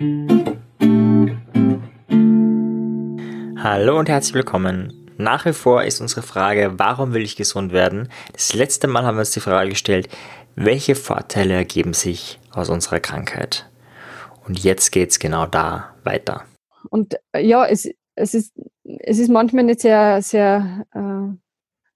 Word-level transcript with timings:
Hallo 0.00 0.14
und 3.98 4.08
herzlich 4.08 4.34
willkommen. 4.34 5.10
Nach 5.16 5.44
wie 5.44 5.52
vor 5.52 5.82
ist 5.82 6.00
unsere 6.00 6.22
Frage, 6.22 6.74
warum 6.76 7.14
will 7.14 7.22
ich 7.22 7.34
gesund 7.34 7.72
werden? 7.72 8.08
Das 8.32 8.54
letzte 8.54 8.86
Mal 8.86 9.02
haben 9.02 9.16
wir 9.16 9.22
uns 9.22 9.32
die 9.32 9.40
Frage 9.40 9.70
gestellt, 9.70 10.08
welche 10.54 10.94
Vorteile 10.94 11.54
ergeben 11.54 11.94
sich 11.94 12.38
aus 12.52 12.68
unserer 12.68 13.00
Krankheit? 13.00 13.68
Und 14.46 14.62
jetzt 14.62 14.92
geht 14.92 15.10
es 15.10 15.18
genau 15.18 15.46
da 15.46 15.96
weiter. 16.04 16.44
Und 16.90 17.16
äh, 17.32 17.44
ja, 17.44 17.66
es, 17.66 17.90
es, 18.14 18.34
ist, 18.34 18.54
es 18.84 19.18
ist 19.18 19.30
manchmal 19.30 19.64
nicht 19.64 19.80
sehr, 19.80 20.22
sehr 20.22 20.86
äh, 20.94 21.36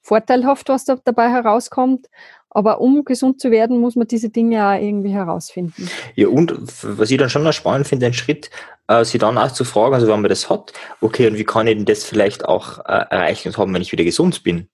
vorteilhaft, 0.01 0.69
was 0.69 0.85
da 0.85 0.99
dabei 1.05 1.31
herauskommt. 1.31 2.09
Aber 2.55 2.81
um 2.81 3.05
gesund 3.05 3.41
zu 3.41 3.51
werden, 3.51 3.81
muss 3.81 3.97
man 3.97 4.07
diese 4.07 4.29
Dinge 4.29 4.67
auch 4.67 4.79
irgendwie 4.79 5.13
herausfinden. 5.13 5.89
Ja, 6.15 6.29
und 6.29 6.55
was 6.83 7.11
ich 7.11 7.17
dann 7.17 7.31
schon 7.31 7.45
noch 7.45 7.53
spannend 7.53 7.87
finde, 7.87 8.07
ein 8.07 8.13
Schritt, 8.13 8.51
äh, 8.89 9.05
sie 9.05 9.19
dann 9.19 9.39
auch 9.39 9.53
zu 9.53 9.65
fragen, 9.65 9.95
also 9.95 10.07
wenn 10.07 10.21
man 10.21 10.29
das 10.29 10.51
hat, 10.51 10.73
okay, 11.01 11.27
und 11.27 11.39
wie 11.39 11.45
kann 11.45 11.67
ich 11.67 11.77
denn 11.77 11.87
das 11.87 12.05
vielleicht 12.05 12.45
auch 12.45 12.79
äh, 12.81 13.07
erreichen 13.11 13.49
und 13.49 13.59
haben, 13.59 13.73
wenn 13.73 13.83
ich 13.83 13.93
wieder 13.93 14.05
gesund 14.05 14.43
bin? 14.43 14.69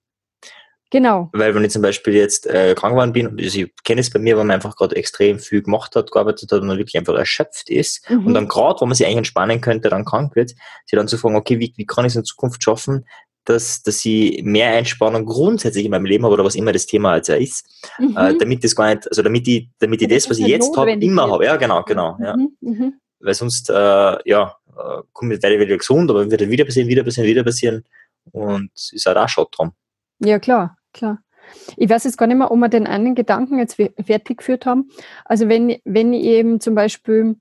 Genau. 0.90 1.28
Weil 1.32 1.54
wenn 1.54 1.64
ich 1.64 1.70
zum 1.70 1.82
Beispiel 1.82 2.14
jetzt 2.14 2.46
äh, 2.46 2.74
krank 2.74 2.94
geworden 2.94 3.12
bin, 3.12 3.28
und 3.28 3.40
ich 3.40 3.70
kenne 3.84 4.00
es 4.00 4.10
bei 4.10 4.18
mir, 4.18 4.38
wenn 4.38 4.46
man 4.46 4.54
einfach 4.54 4.74
gerade 4.74 4.96
extrem 4.96 5.38
viel 5.38 5.62
gemacht 5.62 5.94
hat, 5.94 6.10
gearbeitet 6.10 6.50
hat 6.50 6.60
und 6.60 6.66
man 6.66 6.78
wirklich 6.78 6.96
einfach 6.96 7.14
erschöpft 7.14 7.68
ist 7.68 8.08
mhm. 8.08 8.26
und 8.26 8.34
dann 8.34 8.48
gerade, 8.48 8.80
wo 8.80 8.86
man 8.86 8.94
sich 8.94 9.06
eigentlich 9.06 9.18
entspannen 9.18 9.60
könnte, 9.60 9.90
dann 9.90 10.06
krank 10.06 10.34
wird, 10.34 10.52
sie 10.86 10.96
dann 10.96 11.06
zu 11.06 11.18
fragen, 11.18 11.36
okay, 11.36 11.58
wie, 11.58 11.74
wie 11.76 11.84
kann 11.84 12.06
ich 12.06 12.12
es 12.12 12.16
in 12.16 12.24
Zukunft 12.24 12.62
schaffen, 12.64 13.06
dass, 13.48 13.82
dass 13.82 14.04
ich 14.04 14.42
mehr 14.42 14.76
Entspannung 14.76 15.24
grundsätzlich 15.24 15.86
in 15.86 15.90
meinem 15.90 16.04
Leben 16.04 16.24
habe 16.24 16.34
oder 16.34 16.44
was 16.44 16.54
immer 16.54 16.72
das 16.72 16.86
Thema 16.86 17.12
also 17.12 17.32
ist, 17.32 17.66
mhm. 17.98 18.14
äh, 18.16 18.36
damit 18.36 18.62
das 18.62 18.76
gar 18.76 18.94
nicht, 18.94 19.08
also 19.08 19.22
damit 19.22 19.48
ich, 19.48 19.70
damit 19.78 20.02
ich 20.02 20.08
das, 20.08 20.24
das 20.24 20.30
was 20.30 20.38
ich 20.38 20.46
jetzt 20.46 20.76
habe, 20.76 20.92
immer 20.92 21.30
habe. 21.30 21.46
Ja, 21.46 21.56
genau, 21.56 21.82
genau. 21.82 22.18
Ja. 22.20 22.36
Mhm. 22.36 22.56
Mhm. 22.60 22.94
Weil 23.20 23.34
sonst, 23.34 23.70
äh, 23.70 23.72
ja, 23.72 24.54
äh, 24.76 25.02
komme 25.12 25.34
ich 25.34 25.42
weiter 25.42 25.58
wieder 25.58 25.78
gesund, 25.78 26.10
aber 26.10 26.30
wird 26.30 26.48
wieder 26.50 26.66
passieren, 26.66 26.88
wieder 26.88 27.02
passieren, 27.02 27.28
wieder 27.28 27.42
passieren 27.42 27.84
und 28.32 28.70
ist 28.74 29.06
halt 29.06 29.16
auch 29.16 29.28
schade 29.28 29.48
drum. 29.50 29.72
Ja, 30.18 30.38
klar, 30.38 30.76
klar. 30.92 31.18
Ich 31.78 31.88
weiß 31.88 32.04
jetzt 32.04 32.18
gar 32.18 32.26
nicht 32.26 32.36
mehr, 32.36 32.50
ob 32.50 32.58
wir 32.58 32.68
den 32.68 32.86
einen 32.86 33.14
Gedanken 33.14 33.58
jetzt 33.58 33.76
fertig 34.04 34.38
geführt 34.38 34.66
haben. 34.66 34.90
Also 35.24 35.48
wenn, 35.48 35.78
wenn 35.84 36.12
ich 36.12 36.24
eben 36.24 36.60
zum 36.60 36.74
Beispiel 36.74 37.36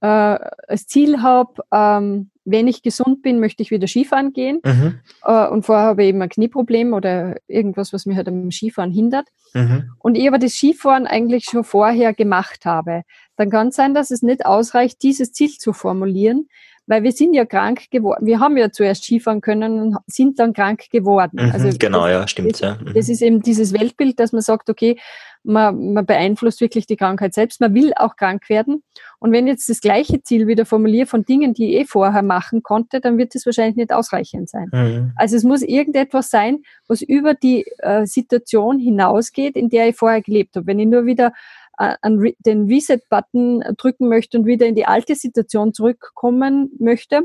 äh, 0.00 0.06
als 0.06 0.86
Ziel 0.86 1.20
habe, 1.20 1.62
ähm, 1.70 2.30
wenn 2.50 2.68
ich 2.68 2.82
gesund 2.82 3.22
bin, 3.22 3.40
möchte 3.40 3.62
ich 3.62 3.70
wieder 3.70 3.86
Skifahren 3.86 4.32
gehen. 4.32 4.60
Mhm. 4.64 5.00
Äh, 5.24 5.48
und 5.48 5.64
vorher 5.64 5.86
habe 5.86 6.02
ich 6.02 6.08
eben 6.08 6.22
ein 6.22 6.28
Knieproblem 6.28 6.92
oder 6.92 7.36
irgendwas, 7.46 7.92
was 7.92 8.06
mich 8.06 8.16
halt 8.16 8.28
am 8.28 8.50
Skifahren 8.50 8.90
hindert. 8.90 9.28
Mhm. 9.54 9.90
Und 9.98 10.16
ich 10.16 10.26
aber 10.28 10.38
das 10.38 10.52
Skifahren 10.52 11.06
eigentlich 11.06 11.44
schon 11.44 11.64
vorher 11.64 12.14
gemacht 12.14 12.64
habe, 12.64 13.02
dann 13.36 13.50
kann 13.50 13.68
es 13.68 13.76
sein, 13.76 13.94
dass 13.94 14.10
es 14.10 14.22
nicht 14.22 14.44
ausreicht, 14.44 15.02
dieses 15.02 15.32
Ziel 15.32 15.50
zu 15.50 15.72
formulieren, 15.72 16.48
weil 16.86 17.02
wir 17.04 17.12
sind 17.12 17.34
ja 17.34 17.44
krank 17.44 17.90
geworden. 17.90 18.26
Wir 18.26 18.40
haben 18.40 18.56
ja 18.56 18.70
zuerst 18.70 19.04
Skifahren 19.04 19.40
können 19.40 19.80
und 19.80 19.96
sind 20.06 20.38
dann 20.38 20.52
krank 20.52 20.90
geworden. 20.90 21.38
Mhm, 21.40 21.52
also 21.52 21.70
genau, 21.78 22.00
das, 22.02 22.10
ja, 22.10 22.28
stimmt. 22.28 22.52
Das, 22.52 22.60
ja. 22.60 22.74
Mhm. 22.74 22.94
das 22.94 23.08
ist 23.08 23.22
eben 23.22 23.42
dieses 23.42 23.72
Weltbild, 23.72 24.18
dass 24.18 24.32
man 24.32 24.42
sagt, 24.42 24.68
okay, 24.68 24.98
man, 25.42 25.92
man 25.92 26.06
beeinflusst 26.06 26.60
wirklich 26.60 26.86
die 26.86 26.96
Krankheit 26.96 27.34
selbst, 27.34 27.60
man 27.60 27.74
will 27.74 27.92
auch 27.96 28.16
krank 28.16 28.48
werden. 28.48 28.82
Und 29.18 29.32
wenn 29.32 29.46
jetzt 29.46 29.68
das 29.68 29.80
gleiche 29.80 30.22
Ziel 30.22 30.46
wieder 30.46 30.66
formuliere 30.66 31.06
von 31.06 31.24
Dingen, 31.24 31.54
die 31.54 31.74
ich 31.74 31.80
eh 31.80 31.84
vorher 31.84 32.22
machen 32.22 32.62
konnte, 32.62 33.00
dann 33.00 33.18
wird 33.18 33.34
es 33.34 33.46
wahrscheinlich 33.46 33.76
nicht 33.76 33.92
ausreichend 33.92 34.48
sein. 34.48 34.68
Mhm. 34.72 35.12
Also 35.16 35.36
es 35.36 35.44
muss 35.44 35.62
irgendetwas 35.62 36.30
sein, 36.30 36.62
was 36.88 37.02
über 37.02 37.34
die 37.34 37.64
äh, 37.78 38.06
Situation 38.06 38.78
hinausgeht, 38.78 39.56
in 39.56 39.68
der 39.70 39.88
ich 39.88 39.96
vorher 39.96 40.22
gelebt 40.22 40.56
habe. 40.56 40.66
Wenn 40.66 40.78
ich 40.78 40.86
nur 40.86 41.06
wieder 41.06 41.32
äh, 41.78 41.94
an 42.02 42.32
den 42.40 42.66
Reset-Button 42.66 43.64
drücken 43.76 44.08
möchte 44.08 44.38
und 44.38 44.46
wieder 44.46 44.66
in 44.66 44.74
die 44.74 44.86
alte 44.86 45.14
Situation 45.14 45.72
zurückkommen 45.72 46.70
möchte, 46.78 47.22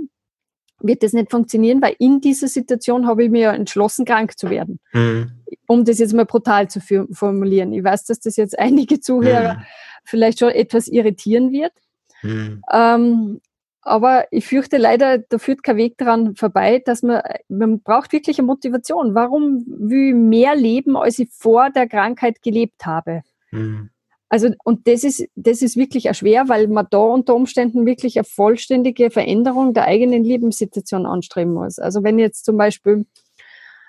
wird 0.87 1.03
das 1.03 1.13
nicht 1.13 1.31
funktionieren, 1.31 1.81
weil 1.81 1.95
in 1.99 2.21
dieser 2.21 2.47
Situation 2.47 3.07
habe 3.07 3.25
ich 3.25 3.29
mir 3.29 3.49
entschlossen, 3.49 4.05
krank 4.05 4.37
zu 4.37 4.49
werden. 4.49 4.79
Mhm. 4.93 5.31
Um 5.67 5.85
das 5.85 5.99
jetzt 5.99 6.13
mal 6.13 6.25
brutal 6.25 6.69
zu 6.69 6.79
formulieren. 7.11 7.73
Ich 7.73 7.83
weiß, 7.83 8.05
dass 8.05 8.19
das 8.19 8.35
jetzt 8.35 8.57
einige 8.59 8.99
Zuhörer 8.99 9.55
mhm. 9.55 9.63
vielleicht 10.03 10.39
schon 10.39 10.49
etwas 10.49 10.87
irritieren 10.87 11.51
wird. 11.51 11.73
Mhm. 12.21 12.61
Ähm, 12.71 13.41
aber 13.81 14.25
ich 14.31 14.47
fürchte 14.47 14.77
leider, 14.77 15.19
da 15.19 15.37
führt 15.37 15.61
kein 15.61 15.77
Weg 15.77 15.97
daran 15.99 16.35
vorbei, 16.35 16.81
dass 16.83 17.03
man, 17.03 17.21
man 17.49 17.81
braucht 17.81 18.13
wirklich 18.13 18.39
eine 18.39 18.47
Motivation. 18.47 19.13
Warum 19.13 19.63
will 19.67 20.09
ich 20.09 20.15
mehr 20.15 20.55
leben, 20.55 20.97
als 20.97 21.19
ich 21.19 21.29
vor 21.31 21.69
der 21.69 21.87
Krankheit 21.87 22.41
gelebt 22.41 22.85
habe? 22.85 23.21
Mhm. 23.51 23.91
Also, 24.29 24.49
und 24.63 24.87
das 24.87 25.03
ist, 25.03 25.27
das 25.35 25.61
ist 25.61 25.77
wirklich 25.77 26.09
auch 26.09 26.15
schwer, 26.15 26.49
weil 26.49 26.67
man 26.67 26.87
da 26.89 26.97
unter 26.97 27.35
Umständen 27.35 27.85
wirklich 27.85 28.17
eine 28.17 28.23
vollständige 28.23 29.11
Veränderung 29.11 29.73
der 29.73 29.85
eigenen 29.85 30.23
Lebenssituation 30.23 31.05
anstreben 31.05 31.53
muss. 31.53 31.77
Also, 31.77 32.03
wenn 32.03 32.17
ich 32.17 32.23
jetzt 32.23 32.45
zum 32.45 32.57
Beispiel 32.57 33.05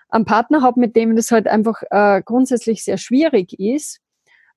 einen 0.09 0.25
Partner 0.25 0.63
habe, 0.63 0.79
mit 0.79 0.95
dem 0.95 1.17
das 1.17 1.31
halt 1.31 1.49
einfach 1.49 1.83
äh, 1.91 2.23
grundsätzlich 2.23 2.85
sehr 2.85 2.99
schwierig 2.99 3.59
ist, 3.59 4.01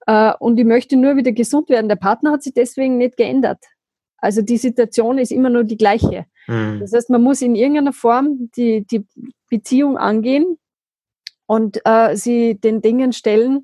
äh, 0.06 0.34
und 0.40 0.60
ich 0.60 0.66
möchte 0.66 0.98
nur 0.98 1.16
wieder 1.16 1.32
gesund 1.32 1.70
werden, 1.70 1.88
der 1.88 1.96
Partner 1.96 2.34
hat 2.34 2.44
sich 2.44 2.54
deswegen 2.54 2.98
nicht 2.98 3.16
geändert. 3.16 3.64
Also, 4.18 4.42
die 4.42 4.58
Situation 4.58 5.18
ist 5.18 5.32
immer 5.32 5.50
nur 5.50 5.64
die 5.64 5.78
gleiche. 5.78 6.26
Mhm. 6.48 6.82
Das 6.82 6.92
heißt, 6.92 7.10
man 7.10 7.24
muss 7.24 7.42
in 7.42 7.56
irgendeiner 7.56 7.94
Form 7.94 8.50
die, 8.58 8.86
die 8.86 9.06
Beziehung 9.50 9.98
angehen 9.98 10.58
und 11.46 11.80
äh, 11.86 12.18
sie 12.18 12.56
den 12.60 12.82
Dingen 12.82 13.14
stellen, 13.14 13.64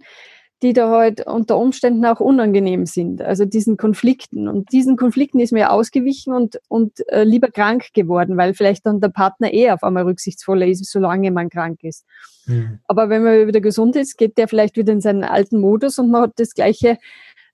die 0.65 0.73
da 0.73 0.89
halt 0.89 1.27
unter 1.27 1.59
Umständen 1.59 2.03
auch 2.05 2.19
unangenehm 2.19 2.87
sind, 2.87 3.21
also 3.21 3.45
diesen 3.45 3.77
Konflikten. 3.77 4.47
Und 4.47 4.71
diesen 4.71 4.97
Konflikten 4.97 5.39
ist 5.39 5.53
mir 5.53 5.71
ausgewichen 5.71 6.33
und, 6.33 6.59
und 6.67 7.07
äh, 7.09 7.23
lieber 7.23 7.49
krank 7.49 7.93
geworden, 7.93 8.35
weil 8.35 8.55
vielleicht 8.55 8.87
dann 8.87 8.99
der 8.99 9.09
Partner 9.09 9.53
eh 9.53 9.69
auf 9.69 9.83
einmal 9.83 10.05
rücksichtsvoller 10.05 10.65
ist, 10.65 10.83
solange 10.89 11.29
man 11.29 11.49
krank 11.49 11.83
ist. 11.83 12.03
Mhm. 12.47 12.79
Aber 12.85 13.09
wenn 13.09 13.23
man 13.23 13.45
wieder 13.45 13.61
gesund 13.61 13.95
ist, 13.95 14.17
geht 14.17 14.39
der 14.39 14.47
vielleicht 14.47 14.75
wieder 14.75 14.91
in 14.91 15.01
seinen 15.01 15.23
alten 15.23 15.59
Modus 15.59 15.99
und 15.99 16.09
man 16.09 16.23
hat 16.23 16.33
das 16.37 16.55
gleiche 16.55 16.97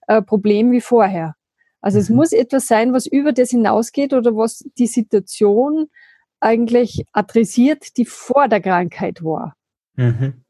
äh, 0.06 0.22
Problem 0.22 0.72
wie 0.72 0.80
vorher. 0.80 1.34
Also 1.82 1.98
mhm. 1.98 2.02
es 2.02 2.08
muss 2.08 2.32
etwas 2.32 2.66
sein, 2.66 2.94
was 2.94 3.06
über 3.06 3.34
das 3.34 3.50
hinausgeht 3.50 4.14
oder 4.14 4.34
was 4.34 4.64
die 4.78 4.86
Situation 4.86 5.90
eigentlich 6.40 7.04
adressiert, 7.12 7.98
die 7.98 8.06
vor 8.06 8.48
der 8.48 8.62
Krankheit 8.62 9.22
war. 9.22 9.54
Mhm. 9.96 10.44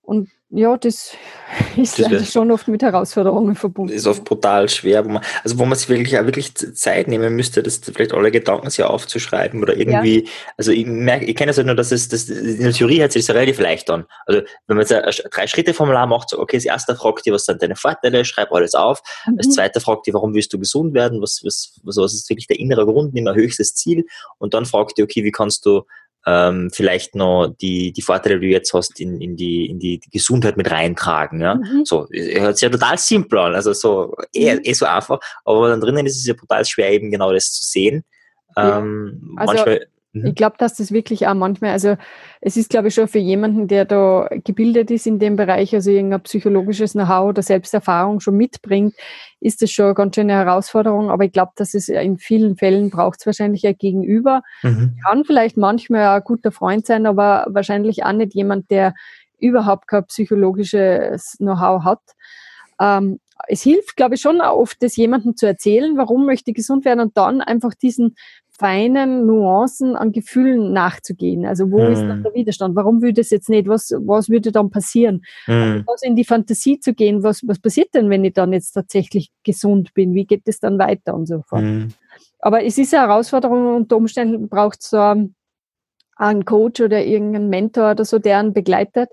Und 0.00 0.30
ja, 0.50 0.78
das 0.78 1.12
ist 1.76 1.98
das 1.98 2.10
leider 2.10 2.24
schon 2.24 2.50
oft 2.50 2.68
mit 2.68 2.82
Herausforderungen 2.82 3.54
verbunden. 3.54 3.92
Ist 3.92 4.06
oft 4.06 4.24
brutal 4.24 4.68
schwer, 4.70 5.04
wo 5.04 5.10
man, 5.10 5.22
also 5.44 5.58
wo 5.58 5.66
man 5.66 5.76
sich 5.76 5.90
wirklich 5.90 6.18
auch 6.18 6.24
wirklich 6.24 6.54
Zeit 6.54 7.06
nehmen 7.06 7.36
müsste, 7.36 7.62
das 7.62 7.78
vielleicht 7.78 8.14
alle 8.14 8.30
Gedanken 8.30 8.70
sich 8.70 8.82
aufzuschreiben 8.82 9.62
oder 9.62 9.76
irgendwie, 9.76 10.24
ja. 10.24 10.30
also 10.56 10.72
ich 10.72 10.86
merke, 10.86 11.26
ich 11.26 11.36
kenne 11.36 11.50
es 11.50 11.58
halt 11.58 11.66
nur, 11.66 11.76
dass 11.76 11.92
es, 11.92 12.08
das, 12.08 12.30
in 12.30 12.62
der 12.62 12.72
Theorie 12.72 13.00
hört 13.00 13.12
sich 13.12 13.26
das 13.26 13.34
relativ 13.34 13.58
leicht 13.60 13.90
an. 13.90 14.06
Also 14.24 14.40
wenn 14.66 14.76
man 14.78 14.86
jetzt 14.86 14.92
ein 14.92 15.30
Drei-Schritte-Formular 15.30 16.06
macht, 16.06 16.30
so, 16.30 16.38
okay, 16.38 16.56
das 16.56 16.64
erste 16.64 16.96
fragt 16.96 17.26
dir, 17.26 17.34
was 17.34 17.44
sind 17.44 17.62
deine 17.62 17.76
Vorteile, 17.76 18.24
schreib 18.24 18.50
alles 18.50 18.74
auf. 18.74 19.02
Mhm. 19.26 19.36
Das 19.36 19.50
zweite 19.50 19.80
fragt 19.80 20.06
dir, 20.06 20.14
warum 20.14 20.32
willst 20.32 20.52
du 20.54 20.58
gesund 20.58 20.94
werden, 20.94 21.20
was, 21.20 21.42
was, 21.44 21.78
was, 21.82 21.98
was 21.98 22.14
ist 22.14 22.30
wirklich 22.30 22.46
der 22.46 22.58
innere 22.58 22.86
Grund, 22.86 23.12
nimm 23.12 23.26
ein 23.26 23.34
höchstes 23.34 23.74
Ziel 23.74 24.06
und 24.38 24.54
dann 24.54 24.64
fragt 24.64 24.96
dir, 24.96 25.04
okay, 25.04 25.24
wie 25.24 25.30
kannst 25.30 25.66
du 25.66 25.82
ähm, 26.28 26.70
vielleicht 26.70 27.14
noch 27.14 27.54
die, 27.58 27.90
die 27.92 28.02
Vorteile, 28.02 28.38
die 28.38 28.48
du 28.48 28.52
jetzt 28.52 28.74
hast, 28.74 29.00
in, 29.00 29.18
in, 29.18 29.34
die, 29.34 29.64
in 29.66 29.78
die 29.78 29.98
Gesundheit 30.12 30.58
mit 30.58 30.70
reintragen. 30.70 31.40
Ja? 31.40 31.54
Mhm. 31.54 31.86
So, 31.86 32.06
hört 32.10 32.58
sich 32.58 32.66
ja 32.66 32.68
total 32.68 32.98
simpel 32.98 33.38
an, 33.38 33.54
also 33.54 33.72
so 33.72 34.14
eh, 34.34 34.58
eh 34.62 34.72
so 34.74 34.84
einfach, 34.84 35.20
aber 35.46 35.70
dann 35.70 35.80
drinnen 35.80 36.04
ist 36.04 36.18
es 36.18 36.26
ja 36.26 36.34
brutal 36.34 36.66
schwer, 36.66 36.92
eben 36.92 37.10
genau 37.10 37.32
das 37.32 37.52
zu 37.52 37.64
sehen. 37.64 38.04
Ähm, 38.58 39.36
also, 39.36 39.54
manchmal, 39.54 39.86
Mhm. 40.20 40.26
Ich 40.26 40.34
glaube, 40.34 40.56
dass 40.58 40.74
das 40.74 40.92
wirklich 40.92 41.26
auch 41.26 41.34
manchmal, 41.34 41.72
also 41.72 41.96
es 42.40 42.56
ist, 42.56 42.70
glaube 42.70 42.88
ich, 42.88 42.94
schon 42.94 43.08
für 43.08 43.18
jemanden, 43.18 43.68
der 43.68 43.84
da 43.84 44.28
gebildet 44.44 44.90
ist 44.90 45.06
in 45.06 45.18
dem 45.18 45.36
Bereich, 45.36 45.74
also 45.74 45.90
irgendein 45.90 46.22
psychologisches 46.22 46.92
Know-how 46.92 47.28
oder 47.28 47.42
Selbsterfahrung 47.42 48.20
schon 48.20 48.36
mitbringt, 48.36 48.94
ist 49.40 49.62
das 49.62 49.70
schon 49.70 49.86
eine 49.86 49.94
ganz 49.94 50.14
schöne 50.14 50.34
Herausforderung. 50.34 51.10
Aber 51.10 51.24
ich 51.24 51.32
glaube, 51.32 51.52
dass 51.56 51.74
es 51.74 51.88
in 51.88 52.18
vielen 52.18 52.56
Fällen 52.56 52.90
braucht 52.90 53.20
es 53.20 53.26
wahrscheinlich 53.26 53.66
ein 53.66 53.76
Gegenüber. 53.76 54.42
Mhm. 54.62 54.96
Kann 55.06 55.24
vielleicht 55.24 55.56
manchmal 55.56 56.08
ein 56.08 56.24
guter 56.24 56.52
Freund 56.52 56.86
sein, 56.86 57.06
aber 57.06 57.46
wahrscheinlich 57.48 58.04
auch 58.04 58.12
nicht 58.12 58.34
jemand, 58.34 58.70
der 58.70 58.94
überhaupt 59.38 59.88
kein 59.88 60.04
psychologisches 60.06 61.36
Know-how 61.38 61.84
hat. 61.84 62.00
Ähm, 62.80 63.20
es 63.46 63.62
hilft, 63.62 63.96
glaube 63.96 64.16
ich, 64.16 64.20
schon 64.20 64.40
oft, 64.40 64.82
das 64.82 64.96
jemandem 64.96 65.36
zu 65.36 65.46
erzählen, 65.46 65.96
warum 65.96 66.26
möchte 66.26 66.50
ich 66.50 66.56
gesund 66.56 66.84
werden 66.84 67.00
und 67.00 67.16
dann 67.16 67.40
einfach 67.40 67.74
diesen 67.74 68.16
feinen 68.58 69.24
Nuancen 69.24 69.94
an 69.94 70.10
Gefühlen 70.12 70.72
nachzugehen. 70.72 71.46
Also 71.46 71.70
wo 71.70 71.78
mhm. 71.78 71.92
ist 71.92 72.02
dann 72.02 72.22
der 72.22 72.34
Widerstand? 72.34 72.74
Warum 72.74 73.00
würde 73.00 73.14
das 73.14 73.30
jetzt 73.30 73.48
nicht? 73.48 73.68
Was, 73.68 73.92
was 73.98 74.28
würde 74.28 74.50
dann 74.50 74.70
passieren? 74.70 75.22
Mhm. 75.46 75.84
Also 75.86 76.06
in 76.06 76.16
die 76.16 76.24
Fantasie 76.24 76.80
zu 76.80 76.92
gehen, 76.92 77.22
was, 77.22 77.46
was 77.46 77.60
passiert 77.60 77.94
denn, 77.94 78.10
wenn 78.10 78.24
ich 78.24 78.34
dann 78.34 78.52
jetzt 78.52 78.72
tatsächlich 78.72 79.30
gesund 79.44 79.94
bin? 79.94 80.14
Wie 80.14 80.26
geht 80.26 80.42
es 80.46 80.58
dann 80.58 80.78
weiter 80.78 81.14
und 81.14 81.26
so 81.26 81.42
fort? 81.42 81.62
Mhm. 81.62 81.88
Aber 82.40 82.64
es 82.64 82.78
ist 82.78 82.92
eine 82.94 83.08
Herausforderung, 83.08 83.76
unter 83.76 83.96
Umständen 83.96 84.48
braucht 84.48 84.80
es 84.80 84.90
so 84.90 85.14
einen 86.16 86.44
Coach 86.44 86.80
oder 86.80 87.04
irgendeinen 87.04 87.48
Mentor 87.48 87.92
oder 87.92 88.04
so, 88.04 88.18
der 88.18 88.38
einen 88.38 88.52
begleitet 88.52 89.10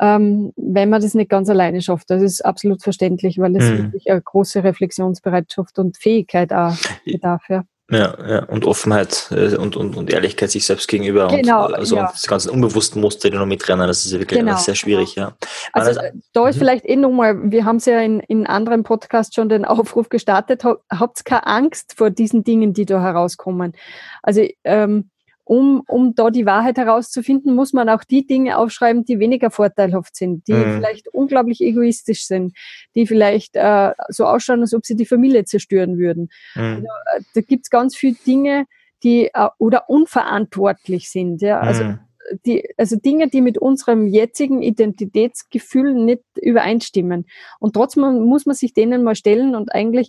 ähm, 0.00 0.52
wenn 0.56 0.88
man 0.88 1.00
das 1.00 1.14
nicht 1.14 1.30
ganz 1.30 1.48
alleine 1.48 1.80
schafft. 1.80 2.10
Das 2.10 2.22
ist 2.22 2.44
absolut 2.44 2.82
verständlich, 2.82 3.38
weil 3.38 3.54
es 3.56 3.70
mhm. 3.70 3.78
wirklich 3.84 4.10
eine 4.10 4.20
große 4.20 4.64
Reflexionsbereitschaft 4.64 5.78
und 5.78 5.96
Fähigkeit 5.96 6.52
auch 6.52 6.76
bedarf. 7.04 7.48
Ja. 7.48 7.64
Ja, 7.92 8.16
ja, 8.26 8.44
und 8.44 8.64
Offenheit 8.64 9.28
äh, 9.32 9.54
und, 9.54 9.76
und, 9.76 9.98
und 9.98 10.10
Ehrlichkeit 10.10 10.50
sich 10.50 10.64
selbst 10.64 10.88
gegenüber 10.88 11.28
genau, 11.28 11.66
und, 11.66 11.74
also, 11.74 11.96
ja. 11.96 12.06
und 12.06 12.12
das 12.14 12.26
ganzen 12.26 12.50
unbewussten 12.50 13.02
Muster, 13.02 13.28
die 13.28 13.36
noch 13.36 13.44
mitrennen, 13.44 13.86
das 13.86 14.06
ist 14.06 14.12
ja 14.12 14.18
wirklich 14.18 14.40
genau, 14.40 14.56
sehr 14.56 14.74
schwierig, 14.74 15.14
genau. 15.14 15.28
ja. 15.28 15.36
Also, 15.74 16.00
also 16.00 16.18
da 16.32 16.48
ist 16.48 16.56
mhm. 16.56 16.58
vielleicht 16.60 16.86
eh 16.86 16.96
nochmal, 16.96 17.50
wir 17.50 17.66
haben 17.66 17.76
es 17.76 17.84
ja 17.84 18.00
in, 18.00 18.20
in 18.20 18.46
anderen 18.46 18.82
Podcasts 18.82 19.34
schon 19.34 19.50
den 19.50 19.66
Aufruf 19.66 20.08
gestartet, 20.08 20.64
habt 20.64 21.24
keine 21.26 21.46
Angst 21.46 21.92
vor 21.98 22.08
diesen 22.08 22.44
Dingen, 22.44 22.72
die 22.72 22.86
da 22.86 23.02
herauskommen. 23.02 23.74
Also 24.22 24.46
ähm, 24.64 25.10
um, 25.52 25.82
um 25.86 26.14
da 26.14 26.30
die 26.30 26.46
Wahrheit 26.46 26.78
herauszufinden, 26.78 27.54
muss 27.54 27.74
man 27.74 27.90
auch 27.90 28.04
die 28.04 28.26
Dinge 28.26 28.56
aufschreiben, 28.56 29.04
die 29.04 29.18
weniger 29.18 29.50
vorteilhaft 29.50 30.16
sind, 30.16 30.48
die 30.48 30.54
mhm. 30.54 30.76
vielleicht 30.76 31.08
unglaublich 31.08 31.60
egoistisch 31.60 32.26
sind, 32.26 32.56
die 32.94 33.06
vielleicht 33.06 33.54
äh, 33.56 33.92
so 34.08 34.24
ausschauen, 34.24 34.62
als 34.62 34.72
ob 34.72 34.86
sie 34.86 34.96
die 34.96 35.04
Familie 35.04 35.44
zerstören 35.44 35.98
würden. 35.98 36.30
Mhm. 36.54 36.62
Also, 36.62 36.86
äh, 36.86 37.22
da 37.34 37.40
gibt's 37.42 37.68
ganz 37.68 37.94
viele 37.94 38.16
Dinge, 38.26 38.64
die 39.02 39.26
äh, 39.26 39.48
oder 39.58 39.90
unverantwortlich 39.90 41.10
sind. 41.10 41.42
Ja? 41.42 41.60
Also, 41.60 41.84
mhm. 41.84 41.98
die, 42.46 42.66
also 42.78 42.96
Dinge, 42.96 43.28
die 43.28 43.42
mit 43.42 43.58
unserem 43.58 44.06
jetzigen 44.06 44.62
Identitätsgefühl 44.62 45.92
nicht 45.92 46.22
übereinstimmen. 46.40 47.26
Und 47.60 47.74
trotzdem 47.74 48.24
muss 48.24 48.46
man 48.46 48.56
sich 48.56 48.72
denen 48.72 49.04
mal 49.04 49.16
stellen 49.16 49.54
und 49.54 49.74
eigentlich 49.74 50.08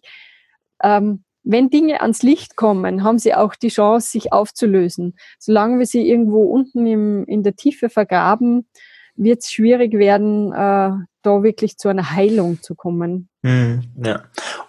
ähm, 0.82 1.26
wenn 1.44 1.70
Dinge 1.70 2.02
ans 2.02 2.24
Licht 2.24 2.56
kommen, 2.56 3.04
haben 3.04 3.20
sie 3.20 3.34
auch 3.34 3.56
die 3.56 3.70
Chance, 3.70 4.10
sich 4.10 4.32
aufzulösen. 4.32 5.16
Solange 5.40 5.80
wir 5.80 5.86
sie 5.86 6.08
irgendwo 6.08 6.44
unten 6.44 6.86
im, 6.86 7.26
in 7.26 7.44
der 7.44 7.56
Tiefe 7.56 7.90
vergraben, 7.90 8.68
wird 9.16 9.42
es 9.42 9.52
schwierig 9.52 9.94
werden, 9.94 10.52
äh, 10.52 10.92
da 11.22 11.44
wirklich 11.44 11.78
zu 11.78 11.90
einer 11.90 12.12
Heilung 12.12 12.62
zu 12.62 12.76
kommen. 12.76 13.30
Mm, 13.44 13.80
ja. 14.04 14.24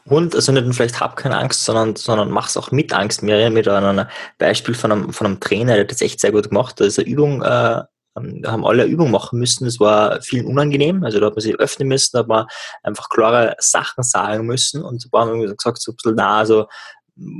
Und 0.04 0.34
also 0.34 0.52
nicht 0.52 0.64
nur 0.64 0.74
vielleicht 0.74 1.00
hab 1.00 1.16
keine 1.16 1.38
Angst, 1.38 1.64
sondern, 1.64 1.96
sondern 1.96 2.30
mach's 2.30 2.56
auch 2.56 2.70
mit 2.70 2.92
Angst. 2.92 3.22
Miriam 3.22 3.54
mit 3.54 3.66
einem 3.68 4.06
Beispiel 4.38 4.74
von 4.74 4.92
einem, 4.92 5.12
von 5.12 5.26
einem 5.26 5.40
Trainer, 5.40 5.74
der 5.74 5.84
hat 5.84 5.90
das 5.90 6.02
echt 6.02 6.20
sehr 6.20 6.32
gut 6.32 6.50
gemacht. 6.50 6.78
Da 6.78 6.84
ist 6.84 6.98
eine 6.98 7.08
Übung 7.08 7.42
äh, 7.42 7.82
da 8.14 8.52
haben 8.52 8.64
alle 8.64 8.84
Übung 8.84 9.10
machen 9.10 9.38
müssen. 9.38 9.64
Das 9.64 9.80
war 9.80 10.22
vielen 10.22 10.46
unangenehm. 10.46 11.02
Also 11.04 11.18
da 11.18 11.26
hat 11.26 11.34
man 11.34 11.42
sich 11.42 11.58
öffnen 11.58 11.88
müssen, 11.88 12.10
da 12.12 12.20
hat 12.20 12.28
man 12.28 12.46
einfach 12.82 13.08
klare 13.08 13.56
Sachen 13.58 14.04
sagen 14.04 14.46
müssen. 14.46 14.82
Und 14.82 15.02
so 15.02 15.08
haben 15.12 15.40
wir 15.40 15.54
gesagt, 15.54 15.80
so 15.80 15.92
ein 15.92 15.96
bisschen, 15.96 16.14
na, 16.14 16.38
also, 16.38 16.66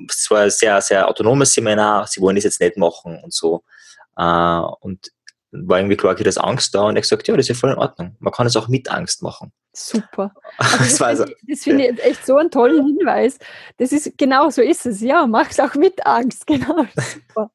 es 0.09 0.31
war 0.31 0.41
ein 0.41 0.51
sehr, 0.51 0.81
sehr 0.81 1.09
autonomes 1.09 1.53
Seminar, 1.53 2.07
sie 2.07 2.21
wollen 2.21 2.37
das 2.37 2.45
jetzt 2.45 2.61
nicht 2.61 2.77
machen 2.77 3.21
und 3.23 3.33
so. 3.33 3.65
Äh, 4.17 4.61
und 4.81 5.11
war 5.55 5.79
irgendwie 5.79 5.97
klar, 5.97 6.13
okay, 6.13 6.25
da 6.25 6.29
ist 6.29 6.39
Angst 6.39 6.75
da. 6.75 6.83
Und 6.83 6.97
hat 6.97 7.03
gesagt, 7.03 7.29
ja, 7.29 7.37
das 7.37 7.45
ist 7.45 7.49
ja 7.49 7.55
voll 7.55 7.71
in 7.71 7.79
Ordnung. 7.79 8.17
Man 8.19 8.33
kann 8.33 8.47
es 8.47 8.57
auch 8.57 8.69
mit 8.69 8.91
Angst 8.91 9.23
machen. 9.23 9.53
Super. 9.77 10.33
Also 10.59 11.25
das, 11.25 11.35
das 11.49 11.63
finde 11.65 11.83
ich, 11.83 11.89
find 11.89 11.99
ich 11.99 12.05
echt 12.05 12.27
so 12.27 12.37
einen 12.37 12.51
tollen 12.51 12.85
Hinweis. 12.87 13.39
Das 13.79 13.91
ist 13.91 14.17
genau 14.17 14.49
so 14.51 14.63
ist 14.63 14.87
es. 14.87 15.01
Ja, 15.01 15.27
mach 15.27 15.51
es 15.51 15.59
auch 15.59 15.75
mit 15.75 16.05
Angst. 16.07 16.45
Genau. 16.55 16.87
Super. 16.95 17.51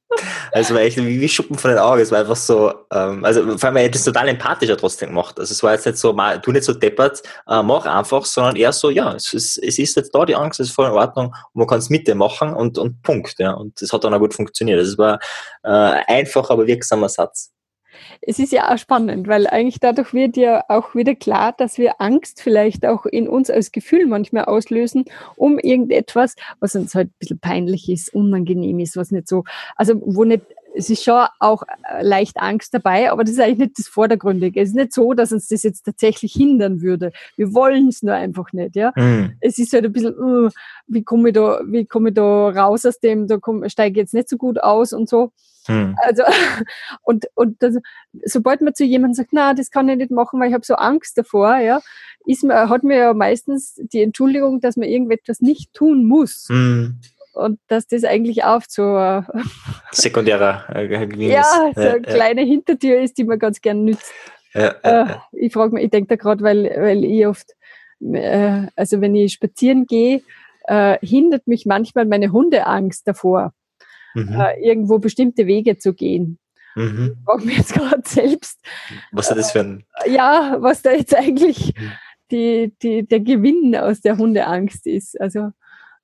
Also 0.51 0.73
war 0.73 0.81
echt 0.81 0.97
wie, 0.97 1.21
wie 1.21 1.29
Schuppen 1.29 1.57
von 1.57 1.71
den 1.71 1.79
Augen. 1.79 2.01
Es 2.01 2.11
war 2.11 2.19
einfach 2.19 2.35
so, 2.35 2.73
ähm, 2.91 3.23
also 3.23 3.57
vor 3.57 3.69
allem, 3.69 3.85
hat 3.85 3.95
das 3.95 4.03
total 4.03 4.27
empathischer 4.27 4.75
trotzdem 4.75 5.09
gemacht. 5.09 5.39
Also 5.39 5.53
es 5.53 5.63
war 5.63 5.73
jetzt 5.73 5.85
nicht 5.85 5.97
so, 5.97 6.11
mal, 6.11 6.39
du 6.39 6.51
nicht 6.51 6.65
so 6.65 6.73
deppert, 6.73 7.21
äh, 7.47 7.63
mach 7.63 7.85
einfach, 7.85 8.25
sondern 8.25 8.57
eher 8.57 8.73
so, 8.73 8.89
ja, 8.89 9.13
es 9.13 9.33
ist, 9.33 9.57
es 9.57 9.79
ist 9.79 9.95
jetzt 9.95 10.13
da 10.13 10.25
die 10.25 10.35
Angst, 10.35 10.59
es 10.59 10.69
ist 10.69 10.75
voll 10.75 10.87
in 10.87 10.93
Ordnung 10.93 11.27
und 11.27 11.59
man 11.59 11.67
kann 11.67 11.79
es 11.79 11.89
mit 11.89 12.07
dir 12.07 12.15
machen 12.15 12.53
und, 12.53 12.77
und 12.77 13.01
Punkt. 13.03 13.35
Ja. 13.37 13.51
Und 13.51 13.81
das 13.81 13.93
hat 13.93 14.03
dann 14.03 14.13
auch 14.13 14.19
gut 14.19 14.33
funktioniert. 14.33 14.81
Das 14.81 14.97
war 14.97 15.19
äh, 15.63 15.69
einfach, 15.69 16.49
aber 16.49 16.67
wirksamer 16.67 17.07
Satz 17.07 17.53
es 18.21 18.39
ist 18.39 18.51
ja 18.51 18.73
auch 18.73 18.77
spannend, 18.77 19.27
weil 19.27 19.47
eigentlich 19.47 19.79
dadurch 19.79 20.13
wird 20.13 20.37
ja 20.37 20.63
auch 20.67 20.93
wieder 20.95 21.15
klar, 21.15 21.53
dass 21.57 21.77
wir 21.77 22.01
Angst 22.01 22.41
vielleicht 22.41 22.85
auch 22.85 23.05
in 23.05 23.27
uns 23.27 23.49
als 23.49 23.71
Gefühl 23.71 24.07
manchmal 24.07 24.45
auslösen, 24.45 25.05
um 25.35 25.57
irgendetwas, 25.59 26.35
was 26.59 26.75
uns 26.75 26.95
halt 26.95 27.09
ein 27.09 27.15
bisschen 27.19 27.39
peinlich 27.39 27.89
ist, 27.89 28.13
unangenehm 28.13 28.79
ist, 28.79 28.97
was 28.97 29.11
nicht 29.11 29.27
so, 29.27 29.43
also 29.75 30.01
wo 30.03 30.23
nicht 30.25 30.43
es 30.75 30.89
ist 30.89 31.03
schon 31.03 31.25
auch 31.39 31.63
äh, 31.63 32.03
leicht 32.03 32.37
Angst 32.37 32.73
dabei, 32.73 33.11
aber 33.11 33.23
das 33.23 33.33
ist 33.33 33.39
eigentlich 33.39 33.59
nicht 33.59 33.79
das 33.79 33.87
Vordergründige. 33.87 34.61
Es 34.61 34.69
ist 34.69 34.75
nicht 34.75 34.93
so, 34.93 35.13
dass 35.13 35.31
uns 35.31 35.47
das 35.47 35.63
jetzt 35.63 35.83
tatsächlich 35.83 36.33
hindern 36.33 36.81
würde. 36.81 37.11
Wir 37.35 37.53
wollen 37.53 37.87
es 37.87 38.03
nur 38.03 38.13
einfach 38.13 38.53
nicht, 38.53 38.75
ja. 38.75 38.93
Mhm. 38.95 39.33
Es 39.41 39.57
ist 39.57 39.73
halt 39.73 39.85
ein 39.85 39.91
bisschen, 39.91 40.17
uh, 40.17 40.49
wie 40.87 41.03
komme 41.03 41.29
ich 41.29 41.35
da, 41.35 41.61
wie 41.65 41.85
komme 41.85 42.09
ich 42.09 42.15
da 42.15 42.49
raus 42.49 42.85
aus 42.85 42.99
dem, 42.99 43.27
da 43.27 43.39
steige 43.67 43.99
ich 43.99 44.03
jetzt 44.03 44.13
nicht 44.13 44.29
so 44.29 44.37
gut 44.37 44.61
aus 44.61 44.93
und 44.93 45.09
so. 45.09 45.31
Hm. 45.65 45.95
Also, 46.03 46.23
und, 47.03 47.27
und 47.35 47.61
das, 47.61 47.75
sobald 48.25 48.61
man 48.61 48.73
zu 48.73 48.83
jemandem 48.83 49.15
sagt, 49.15 49.29
na, 49.33 49.53
das 49.53 49.71
kann 49.71 49.89
ich 49.89 49.97
nicht 49.97 50.11
machen, 50.11 50.39
weil 50.39 50.49
ich 50.49 50.53
habe 50.53 50.65
so 50.65 50.75
Angst 50.75 51.17
davor, 51.17 51.57
ja, 51.57 51.81
ist 52.25 52.43
man, 52.43 52.69
hat 52.69 52.83
man 52.83 52.97
ja 52.97 53.13
meistens 53.13 53.75
die 53.75 54.01
Entschuldigung, 54.01 54.61
dass 54.61 54.77
man 54.77 54.87
irgendetwas 54.87 55.41
nicht 55.41 55.73
tun 55.73 56.05
muss. 56.05 56.47
Hm. 56.49 56.99
Und 57.39 57.59
dass 57.67 57.87
das 57.87 58.03
eigentlich 58.03 58.43
auch 58.43 58.61
so 58.67 58.97
äh, 58.97 59.21
sekundärer 59.91 60.65
äh, 60.75 61.29
ja, 61.29 61.71
so 61.75 61.81
eine 61.81 62.01
kleine. 62.01 62.41
Hintertür 62.41 63.01
ist, 63.01 63.17
die 63.17 63.23
man 63.23 63.39
ganz 63.39 63.61
gern 63.61 63.83
nützt. 63.85 64.11
Äh, 64.53 65.05
ich 65.31 65.53
frage 65.53 65.73
mich, 65.73 65.85
ich 65.85 65.91
denke 65.91 66.09
da 66.09 66.15
gerade, 66.15 66.43
weil, 66.43 66.63
weil 66.63 67.03
ich 67.03 67.27
oft, 67.27 67.51
äh, 68.01 68.67
also 68.75 69.01
wenn 69.01 69.15
ich 69.15 69.33
spazieren 69.33 69.85
gehe, 69.85 70.21
äh, 70.63 70.97
hindert 71.05 71.47
mich 71.47 71.65
manchmal 71.65 72.05
meine 72.05 72.31
Hundeangst 72.31 73.07
davor 73.07 73.53
mhm. 74.15 74.41
irgendwo 74.61 74.99
bestimmte 74.99 75.47
Wege 75.47 75.77
zu 75.77 75.93
gehen. 75.93 76.39
Mhm. 76.75 77.17
Ich 77.17 77.25
frage 77.25 77.45
mich 77.45 77.57
jetzt 77.57 77.73
gerade 77.75 78.03
selbst. 78.05 78.59
Was 79.11 79.29
ist 79.29 79.37
das 79.37 79.51
für 79.51 79.59
ein. 79.59 79.85
Ja, 80.07 80.57
was 80.59 80.81
da 80.81 80.91
jetzt 80.91 81.15
eigentlich 81.15 81.73
mhm. 81.75 81.91
die, 82.31 82.73
die, 82.81 83.07
der 83.07 83.19
Gewinn 83.19 83.75
aus 83.75 84.01
der 84.01 84.17
Hundeangst 84.17 84.87
ist. 84.87 85.19
Also, 85.19 85.51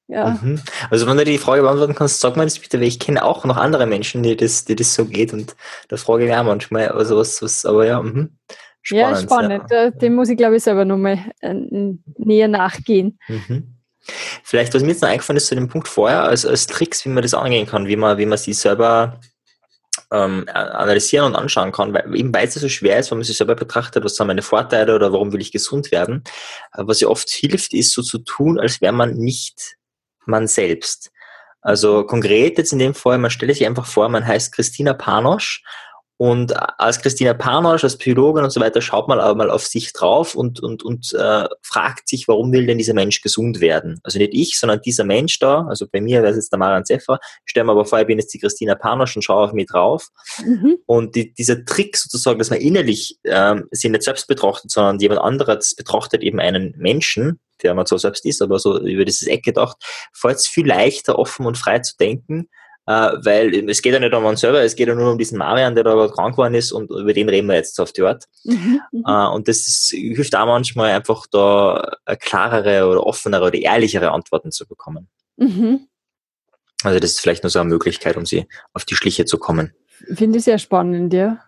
ja. 0.07 0.38
Mhm. 0.42 0.62
Also 0.90 1.07
wenn 1.07 1.18
du 1.18 1.25
die 1.25 1.38
Frage 1.38 1.62
beantworten 1.62 1.96
kannst, 1.96 2.22
sag 2.22 2.36
mal 2.36 2.44
das 2.46 2.60
bitte, 2.60 2.80
weil 2.80 2.88
ich 2.88 3.00
kenne 3.00 3.24
auch 3.24 3.44
noch 3.46 3.57
andere 3.57 3.86
Menschen, 3.88 4.24
die 4.24 4.36
das, 4.36 4.66
die 4.66 4.75
das 4.75 4.94
so 4.94 5.06
geht 5.06 5.34
und 5.34 5.56
da 5.90 5.98
frage 5.98 6.25
ich 6.25 6.34
auch 6.34 6.44
manchmal, 6.44 6.90
also 6.90 7.18
was, 7.18 7.42
was 7.42 7.66
aber 7.66 7.86
ja, 7.86 8.02
mh. 8.02 8.30
Spannend, 8.88 9.18
ja, 9.18 9.24
spannend. 9.24 9.63
Ja. 9.72 9.90
Dem 9.90 10.13
muss 10.13 10.30
ich, 10.30 10.38
glaube 10.38 10.57
ich, 10.57 10.63
selber 10.63 10.86
nochmal 10.86 11.18
äh, 11.42 11.56
näher 12.19 12.48
nachgehen. 12.48 13.18
Mhm. 13.28 13.75
Vielleicht, 14.44 14.75
was 14.75 14.84
mir 14.84 14.90
jetzt 14.90 15.02
noch 15.02 15.10
eingefallen 15.10 15.38
ist 15.38 15.48
zu 15.48 15.56
dem 15.56 15.68
Punkt 15.68 15.88
vorher, 15.88 16.24
als, 16.24 16.46
als 16.46 16.68
Tricks, 16.68 17.04
wie 17.04 17.10
man 17.10 17.24
das 17.24 17.34
angehen 17.34 17.66
kann, 17.66 17.88
wie 17.88 17.96
man, 17.96 18.19
wie 18.19 18.28
man 18.28 18.38
sich 18.38 18.60
selber 18.60 19.19
ähm, 20.12 20.46
analysieren 20.54 21.25
und 21.25 21.36
anschauen 21.36 21.72
kann, 21.72 21.96
weil 21.96 22.16
eben 22.16 22.31
weil 22.31 22.48
es 22.48 22.54
so 22.54 22.69
schwer 22.69 23.00
ist, 23.00 23.10
wenn 23.10 23.18
man 23.18 23.25
sich 23.25 23.38
selber 23.38 23.56
betrachtet, 23.56 24.04
was 24.04 24.16
sind 24.16 24.28
meine 24.28 24.44
Vorteile 24.44 24.94
oder 24.94 25.12
warum 25.12 25.34
will 25.34 25.42
ich 25.42 25.52
gesund 25.52 25.92
werden. 25.92 26.24
Was 26.74 27.00
ja 27.00 27.07
oft 27.07 27.30
hilft, 27.30 27.74
ist 27.74 27.94
so 27.94 28.04
zu 28.04 28.19
tun, 28.19 28.60
als 28.60 28.81
wäre 28.81 28.94
man 28.94 29.16
nicht 29.16 29.78
man 30.27 30.48
selbst. 30.48 31.12
Also 31.62 32.04
konkret 32.06 32.57
jetzt 32.57 32.74
in 32.74 32.80
dem 32.80 32.94
Fall, 32.94 33.18
man 33.18 33.31
stelle 33.31 33.54
sich 33.54 33.66
einfach 33.66 33.85
vor, 33.85 34.07
man 34.09 34.26
heißt 34.26 34.54
Christina 34.54 34.94
Panosch 34.94 35.64
und 36.18 36.54
als 36.80 37.02
Christina 37.02 37.33
Panosch, 37.33 37.83
als 37.83 37.97
Psychologin 37.97 38.45
und 38.45 38.49
so 38.49 38.61
weiter, 38.61 38.81
schaut 38.81 39.09
man 39.09 39.19
aber 39.19 39.35
mal 39.35 39.52
auf 39.52 39.66
sich 39.66 39.92
drauf 39.92 40.33
und, 40.33 40.61
und, 40.61 40.81
und 40.83 41.14
äh, 41.14 41.45
fragt 41.61 42.07
sich, 42.07 42.30
warum 42.30 42.54
will 42.54 42.66
denn 42.66 42.78
dieser 42.78 42.94
Mensch 42.94 43.21
gesund 43.21 43.59
werden? 43.59 43.99
Also 44.04 44.18
nicht 44.18 44.33
ich, 44.33 44.57
sondern 44.57 44.81
dieser 44.81 45.04
Mensch 45.04 45.40
da, 45.40 45.66
also 45.68 45.85
bei 45.92 45.99
mir 45.99 46.21
wäre 46.21 46.31
es 46.31 46.38
jetzt 46.38 46.54
der 46.54 46.59
Marian 46.59 46.85
Zeffer, 46.85 47.19
stelle 47.44 47.66
mir 47.66 47.73
aber 47.73 47.83
vor, 47.83 47.99
ich 47.99 48.07
bin 48.07 48.18
jetzt 48.18 48.33
die 48.33 48.40
Christina 48.40 48.76
Panosch 48.76 49.18
und 49.18 49.23
schaue 49.23 49.44
auf 49.44 49.54
mich 49.54 49.68
drauf. 49.68 50.07
Mhm. 50.45 50.78
Und 50.85 51.16
die, 51.16 51.33
dieser 51.33 51.66
Trick 51.66 51.97
sozusagen, 51.97 52.40
dass 52.40 52.49
man 52.49 52.59
innerlich 52.59 53.19
ähm, 53.26 53.68
sich 53.71 53.92
nicht 53.92 54.04
selbst 54.04 54.28
betrachtet, 54.28 54.71
sondern 54.71 54.99
jemand 54.99 55.19
anderes 55.19 55.76
betrachtet 55.76 56.23
eben 56.23 56.40
einen 56.40 56.76
Menschen, 56.78 57.40
der 57.64 57.74
man 57.74 57.85
so 57.85 57.97
selbst 57.97 58.26
ist, 58.26 58.42
aber 58.42 58.59
so 58.59 58.80
über 58.80 59.06
dieses 59.06 59.28
Eck 59.28 59.44
gedacht, 59.44 59.78
fällt 60.14 60.38
es 60.38 60.47
viel 60.47 60.68
leichter, 60.68 61.18
offen 61.19 61.45
und 61.45 61.57
frei 61.57 61.80
zu 61.80 61.95
denken, 61.97 62.50
äh, 62.88 62.92
weil 62.92 63.69
es 63.69 63.81
geht 63.81 63.94
ja 63.94 64.00
nicht 64.00 64.14
um 64.14 64.26
einen 64.26 64.38
selber, 64.38 64.62
es 64.62 64.76
geht 64.76 64.88
ja 64.88 64.95
nur 64.95 65.12
um 65.12 65.18
diesen 65.18 65.38
Marian, 65.38 65.76
der 65.76 65.83
da 65.83 66.07
krank 66.07 66.33
geworden 66.33 66.54
ist 66.54 66.71
und 66.71 66.92
über 66.92 67.14
den 67.14 67.30
reden 67.30 67.47
wir 67.47 67.56
jetzt 67.56 67.80
auf 67.80 67.92
die 67.92 68.04
Art. 68.04 68.26
Mhm, 68.44 68.81
mhm. 68.92 69.04
äh, 69.07 69.28
und 69.28 69.47
das 69.47 69.68
ist, 69.68 69.90
hilft 69.92 70.35
auch 70.35 70.45
manchmal 70.45 70.92
einfach 70.92 71.26
da 71.31 71.97
klarere 72.19 72.88
oder 72.88 73.06
offenere 73.06 73.45
oder 73.45 73.57
ehrlichere 73.57 74.12
Antworten 74.12 74.52
zu 74.52 74.68
bekommen. 74.68 75.09
Mhm. 75.38 75.88
Also 76.83 77.00
das 77.00 77.12
ist 77.12 77.21
vielleicht 77.21 77.44
nur 77.44 77.50
so 77.50 77.59
eine 77.59 77.69
Möglichkeit, 77.69 78.18
um 78.18 78.26
sie 78.26 78.47
auf 78.74 78.85
die 78.85 78.95
Schliche 78.95 79.26
zu 79.26 79.38
kommen. 79.38 79.74
Finde 80.14 80.38
ich 80.38 80.44
sehr 80.44 80.59
spannend, 80.59 81.14
ja. 81.14 81.40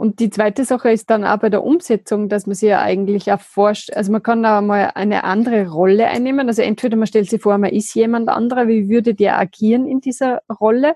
Und 0.00 0.18
die 0.18 0.30
zweite 0.30 0.64
Sache 0.64 0.90
ist 0.90 1.10
dann 1.10 1.26
auch 1.26 1.36
bei 1.40 1.50
der 1.50 1.62
Umsetzung, 1.62 2.30
dass 2.30 2.46
man 2.46 2.54
sich 2.54 2.70
ja 2.70 2.80
eigentlich 2.80 3.26
vorstellt, 3.38 3.98
also 3.98 4.10
man 4.10 4.22
kann 4.22 4.42
da 4.42 4.62
mal 4.62 4.92
eine 4.94 5.24
andere 5.24 5.68
Rolle 5.68 6.06
einnehmen. 6.06 6.48
Also 6.48 6.62
entweder 6.62 6.96
man 6.96 7.06
stellt 7.06 7.28
sich 7.28 7.42
vor, 7.42 7.58
man 7.58 7.68
ist 7.68 7.94
jemand 7.94 8.30
anderer, 8.30 8.66
wie 8.66 8.88
würde 8.88 9.12
der 9.12 9.38
agieren 9.38 9.86
in 9.86 10.00
dieser 10.00 10.40
Rolle? 10.58 10.94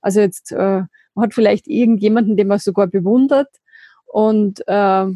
Also 0.00 0.20
jetzt, 0.20 0.52
äh, 0.52 0.82
man 1.14 1.24
hat 1.24 1.34
vielleicht 1.34 1.66
irgendjemanden, 1.66 2.36
den 2.36 2.46
man 2.46 2.60
sogar 2.60 2.86
bewundert 2.86 3.48
und 4.06 4.62
äh, 4.68 5.06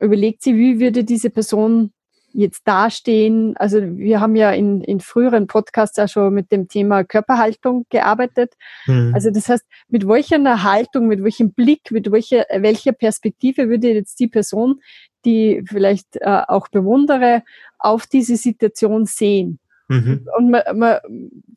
überlegt 0.00 0.42
sich, 0.42 0.56
wie 0.56 0.80
würde 0.80 1.04
diese 1.04 1.30
Person 1.30 1.92
jetzt 2.32 2.62
dastehen. 2.66 3.56
Also 3.56 3.80
wir 3.80 4.20
haben 4.20 4.36
ja 4.36 4.50
in, 4.50 4.82
in 4.82 5.00
früheren 5.00 5.46
Podcasts 5.46 5.98
auch 5.98 6.08
schon 6.08 6.34
mit 6.34 6.52
dem 6.52 6.68
Thema 6.68 7.04
Körperhaltung 7.04 7.86
gearbeitet. 7.90 8.54
Mhm. 8.86 9.12
Also 9.14 9.30
das 9.30 9.48
heißt, 9.48 9.64
mit 9.88 10.06
welcher 10.06 10.62
Haltung, 10.62 11.08
mit 11.08 11.22
welchem 11.22 11.52
Blick, 11.52 11.90
mit 11.90 12.10
welcher, 12.10 12.44
welcher 12.54 12.92
Perspektive 12.92 13.68
würde 13.68 13.92
jetzt 13.92 14.20
die 14.20 14.28
Person, 14.28 14.80
die 15.24 15.62
vielleicht 15.66 16.16
äh, 16.16 16.42
auch 16.48 16.68
bewundere, 16.68 17.42
auf 17.78 18.06
diese 18.06 18.36
Situation 18.36 19.06
sehen? 19.06 19.58
Mhm. 19.88 20.26
Und 20.36 20.50
man, 20.50 20.62
man 20.74 20.98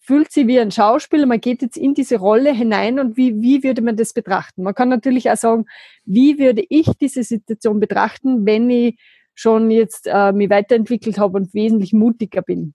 fühlt 0.01 0.31
sich 0.31 0.45
wie 0.47 0.59
ein 0.59 0.71
Schauspieler, 0.71 1.25
man 1.25 1.39
geht 1.39 1.61
jetzt 1.61 1.77
in 1.77 1.93
diese 1.93 2.17
Rolle 2.17 2.53
hinein 2.53 2.99
und 2.99 3.15
wie, 3.15 3.41
wie 3.41 3.63
würde 3.63 3.81
man 3.81 3.95
das 3.95 4.13
betrachten? 4.13 4.63
Man 4.63 4.75
kann 4.75 4.89
natürlich 4.89 5.31
auch 5.31 5.37
sagen, 5.37 5.65
wie 6.05 6.37
würde 6.37 6.65
ich 6.67 6.87
diese 6.99 7.23
Situation 7.23 7.79
betrachten, 7.79 8.45
wenn 8.45 8.69
ich 8.69 8.97
schon 9.35 9.69
jetzt 9.69 10.07
äh, 10.07 10.31
mich 10.31 10.49
weiterentwickelt 10.49 11.19
habe 11.19 11.37
und 11.37 11.53
wesentlich 11.53 11.93
mutiger 11.93 12.41
bin. 12.41 12.73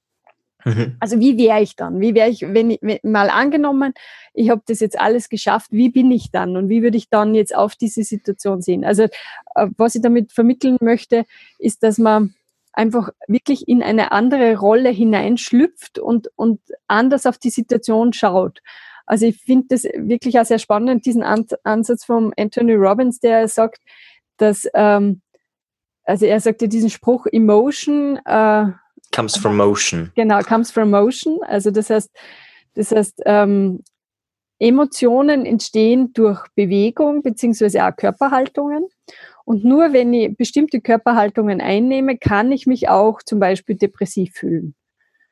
Mhm. 0.65 0.97
Also 1.01 1.19
wie 1.19 1.39
wäre 1.39 1.63
ich 1.63 1.75
dann? 1.75 2.01
Wie 2.01 2.15
wäre 2.15 2.29
ich, 2.29 2.43
wenn 2.43 2.71
ich 2.71 2.79
wenn, 2.83 2.99
mal 3.03 3.31
angenommen, 3.31 3.95
ich 4.35 4.51
habe 4.51 4.63
das 4.67 4.81
jetzt 4.81 4.99
alles 5.01 5.29
geschafft, 5.29 5.73
wie 5.73 5.89
bin 5.89 6.11
ich 6.11 6.31
dann 6.31 6.57
und 6.57 6.69
wie 6.69 6.83
würde 6.83 6.97
ich 6.97 7.09
dann 7.09 7.35
jetzt 7.35 7.55
auf 7.55 7.77
diese 7.77 8.05
Situation 8.05 8.61
sehen? 8.61 8.85
Also 8.85 9.05
äh, 9.55 9.69
was 9.77 9.95
ich 9.95 10.03
damit 10.03 10.33
vermitteln 10.33 10.77
möchte, 10.81 11.25
ist, 11.59 11.83
dass 11.83 11.99
man 11.99 12.35
einfach 12.73 13.11
wirklich 13.27 13.69
in 13.69 13.83
eine 13.83 14.13
andere 14.13 14.57
Rolle 14.57 14.91
hineinschlüpft 14.91 15.99
und, 15.99 16.31
und 16.37 16.61
anders 16.87 17.27
auf 17.27 17.39
die 17.39 17.51
Situation 17.51 18.13
schaut. 18.13 18.61
Also 19.07 19.27
ich 19.27 19.39
finde 19.39 19.67
das 19.71 19.85
wirklich 19.85 20.39
auch 20.39 20.45
sehr 20.45 20.61
spannend, 20.61 21.05
diesen 21.05 21.25
Ansatz 21.25 22.05
von 22.05 22.33
Anthony 22.39 22.75
Robbins, 22.75 23.19
der 23.19 23.49
sagt, 23.49 23.81
dass 24.37 24.69
ähm, 24.73 25.21
also 26.11 26.27
er 26.27 26.41
sagte 26.41 26.69
diesen 26.69 26.91
Spruch, 26.91 27.27
Emotion 27.27 28.19
äh, 28.25 28.67
comes 29.15 29.37
from 29.37 29.57
motion. 29.57 30.11
Genau, 30.17 30.41
comes 30.41 30.71
from 30.71 30.91
motion. 30.91 31.39
Also 31.43 31.71
das 31.71 31.89
heißt, 31.89 32.11
das 32.75 32.91
heißt, 32.91 33.23
ähm, 33.27 33.83
Emotionen 34.59 35.47
entstehen 35.47 36.13
durch 36.13 36.43
Bewegung 36.57 37.23
beziehungsweise 37.23 37.85
auch 37.85 37.95
Körperhaltungen. 37.97 38.87
Und 39.45 39.65
nur 39.65 39.93
wenn 39.93 40.13
ich 40.13 40.37
bestimmte 40.37 40.81
Körperhaltungen 40.81 41.61
einnehme, 41.61 42.19
kann 42.19 42.51
ich 42.51 42.67
mich 42.67 42.89
auch 42.89 43.23
zum 43.23 43.39
Beispiel 43.39 43.77
depressiv 43.77 44.33
fühlen. 44.35 44.75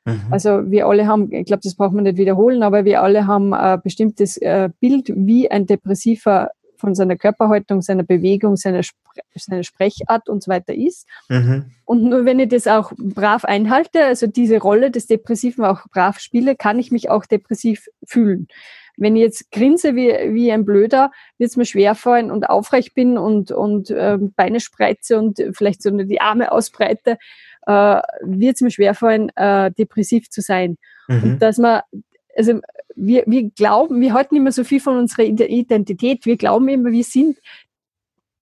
Mhm. 0.05 0.21
Also 0.31 0.71
wir 0.71 0.87
alle 0.87 1.07
haben, 1.07 1.31
ich 1.31 1.45
glaube, 1.45 1.61
das 1.63 1.75
braucht 1.75 1.93
man 1.93 2.05
nicht 2.05 2.17
wiederholen, 2.17 2.63
aber 2.63 2.85
wir 2.85 3.01
alle 3.01 3.27
haben 3.27 3.53
ein 3.53 3.81
bestimmtes 3.81 4.37
äh, 4.37 4.69
Bild, 4.79 5.11
wie 5.13 5.51
ein 5.51 5.65
Depressiver 5.65 6.51
von 6.79 6.95
seiner 6.95 7.15
Körperhaltung, 7.15 7.81
seiner 7.81 8.03
Bewegung, 8.03 8.55
seiner, 8.55 8.83
Spre 8.83 8.99
seiner 9.35 9.63
Sprechart 9.63 10.29
und 10.29 10.43
so 10.43 10.51
weiter 10.51 10.73
ist. 10.73 11.07
Mhm. 11.27 11.71
Und 11.85 12.03
nur 12.03 12.25
wenn 12.25 12.39
ich 12.39 12.49
das 12.49 12.67
auch 12.67 12.91
brav 12.97 13.45
einhalte, 13.45 14.03
also 14.03 14.27
diese 14.27 14.59
Rolle 14.59 14.91
des 14.91 15.07
Depressiven 15.07 15.65
auch 15.65 15.87
brav 15.91 16.19
spiele, 16.19 16.55
kann 16.55 16.79
ich 16.79 16.91
mich 16.91 17.09
auch 17.09 17.25
depressiv 17.25 17.87
fühlen. 18.05 18.47
Wenn 18.97 19.15
ich 19.15 19.21
jetzt 19.21 19.51
grinse 19.51 19.95
wie, 19.95 20.09
wie 20.33 20.51
ein 20.51 20.65
Blöder, 20.65 21.11
wird 21.37 21.51
es 21.51 21.57
mir 21.57 21.65
schwerfallen 21.65 22.31
und 22.31 22.49
aufrecht 22.49 22.93
bin 22.93 23.17
und, 23.17 23.51
und 23.51 23.89
äh, 23.91 24.17
Beine 24.19 24.59
spreize 24.59 25.17
und 25.17 25.41
vielleicht 25.53 25.81
so 25.81 25.89
die 25.89 26.19
Arme 26.19 26.51
ausbreite, 26.51 27.17
äh, 27.65 28.01
wird 28.21 28.55
es 28.55 28.61
mir 28.61 28.71
schwerfallen, 28.71 29.29
äh, 29.37 29.71
depressiv 29.71 30.29
zu 30.29 30.41
sein. 30.41 30.77
Mhm. 31.07 31.23
Und 31.23 31.39
dass 31.39 31.57
man 31.57 31.81
also 32.39 32.61
wir, 32.95 33.23
wir 33.27 33.49
glauben, 33.49 33.99
wir 33.99 34.13
halten 34.13 34.37
immer 34.37 34.53
so 34.53 34.63
viel 34.63 34.79
von 34.79 34.97
unserer 34.97 35.23
Identität. 35.23 36.25
Wir 36.25 36.37
glauben 36.37 36.69
immer, 36.69 36.91
wir 36.91 37.03
sind 37.03 37.37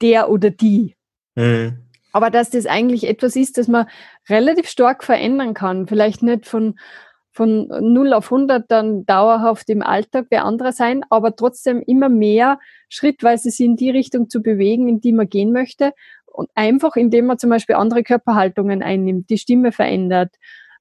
der 0.04 0.30
oder 0.30 0.52
die. 0.52 0.96
Mhm. 1.34 1.80
Aber 2.12 2.30
dass 2.30 2.52
das 2.52 2.68
eigentlich 2.68 3.08
etwas 3.08 3.36
ist, 3.36 3.58
das 3.58 3.68
man 3.68 3.88
relativ 4.30 4.70
stark 4.70 5.04
verändern 5.04 5.56
kann. 5.56 5.88
Vielleicht 5.88 6.22
nicht 6.22 6.46
von, 6.46 6.78
von 7.32 7.68
0 7.68 8.14
auf 8.14 8.32
100 8.32 8.70
dann 8.70 9.04
dauerhaft 9.08 9.68
im 9.72 9.82
Alltag 9.82 10.28
bei 10.30 10.42
anderer 10.42 10.74
sein, 10.74 11.04
aber 11.10 11.36
trotzdem 11.36 11.82
immer 11.82 12.10
mehr 12.10 12.60
schrittweise 12.90 13.50
sich 13.50 13.66
in 13.66 13.78
die 13.78 13.90
Richtung 13.90 14.30
zu 14.30 14.44
bewegen, 14.44 14.88
in 14.88 15.02
die 15.02 15.12
man 15.12 15.28
gehen 15.28 15.52
möchte. 15.52 15.94
Und 16.28 16.52
einfach, 16.54 16.96
indem 16.98 17.26
man 17.26 17.40
zum 17.40 17.50
Beispiel 17.50 17.76
andere 17.76 18.04
Körperhaltungen 18.04 18.84
einnimmt, 18.84 19.32
die 19.32 19.40
Stimme 19.40 19.72
verändert, 19.72 20.36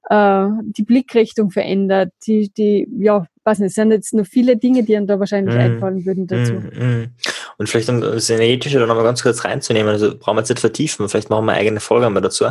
äh, 0.09 0.47
die 0.61 0.83
Blickrichtung 0.83 1.51
verändert, 1.51 2.11
die, 2.25 2.51
die, 2.55 2.87
ja, 2.99 3.25
weiß 3.43 3.59
nicht, 3.59 3.69
es 3.69 3.75
sind 3.75 3.91
jetzt 3.91 4.13
nur 4.13 4.25
viele 4.25 4.57
Dinge, 4.57 4.83
die 4.83 4.95
einem 4.95 5.07
da 5.07 5.19
wahrscheinlich 5.19 5.55
mm, 5.55 5.59
einfallen 5.59 6.05
würden 6.05 6.27
dazu. 6.27 6.53
Mm, 6.53 7.01
mm. 7.01 7.11
Und 7.57 7.69
vielleicht 7.69 7.89
um 7.89 8.01
das 8.01 8.29
Energetische 8.29 8.79
da 8.79 8.85
nochmal 8.85 9.03
ganz 9.03 9.23
kurz 9.23 9.43
reinzunehmen, 9.43 9.91
also 9.91 10.17
brauchen 10.17 10.35
wir 10.35 10.41
jetzt 10.41 10.49
nicht 10.49 10.59
vertiefen, 10.59 11.07
vielleicht 11.09 11.29
machen 11.29 11.45
wir 11.45 11.53
eine 11.53 11.61
eigene 11.61 11.79
Folge 11.79 12.09
mal 12.09 12.21
dazu. 12.21 12.45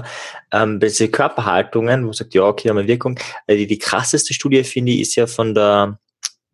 Ähm, 0.53 0.79
bei 0.79 0.87
diese 0.87 1.09
Körperhaltungen, 1.09 2.03
wo 2.03 2.07
man 2.07 2.13
sagt, 2.13 2.35
ja, 2.35 2.43
okay, 2.43 2.69
haben 2.69 2.77
wir 2.77 2.89
Wirkung. 2.89 3.19
Äh, 3.47 3.57
die, 3.57 3.67
die 3.67 3.79
krasseste 3.79 4.35
Studie, 4.35 4.65
finde 4.65 4.93
ich, 4.93 5.03
ist 5.03 5.15
ja 5.15 5.27
von 5.27 5.55
der, 5.55 5.99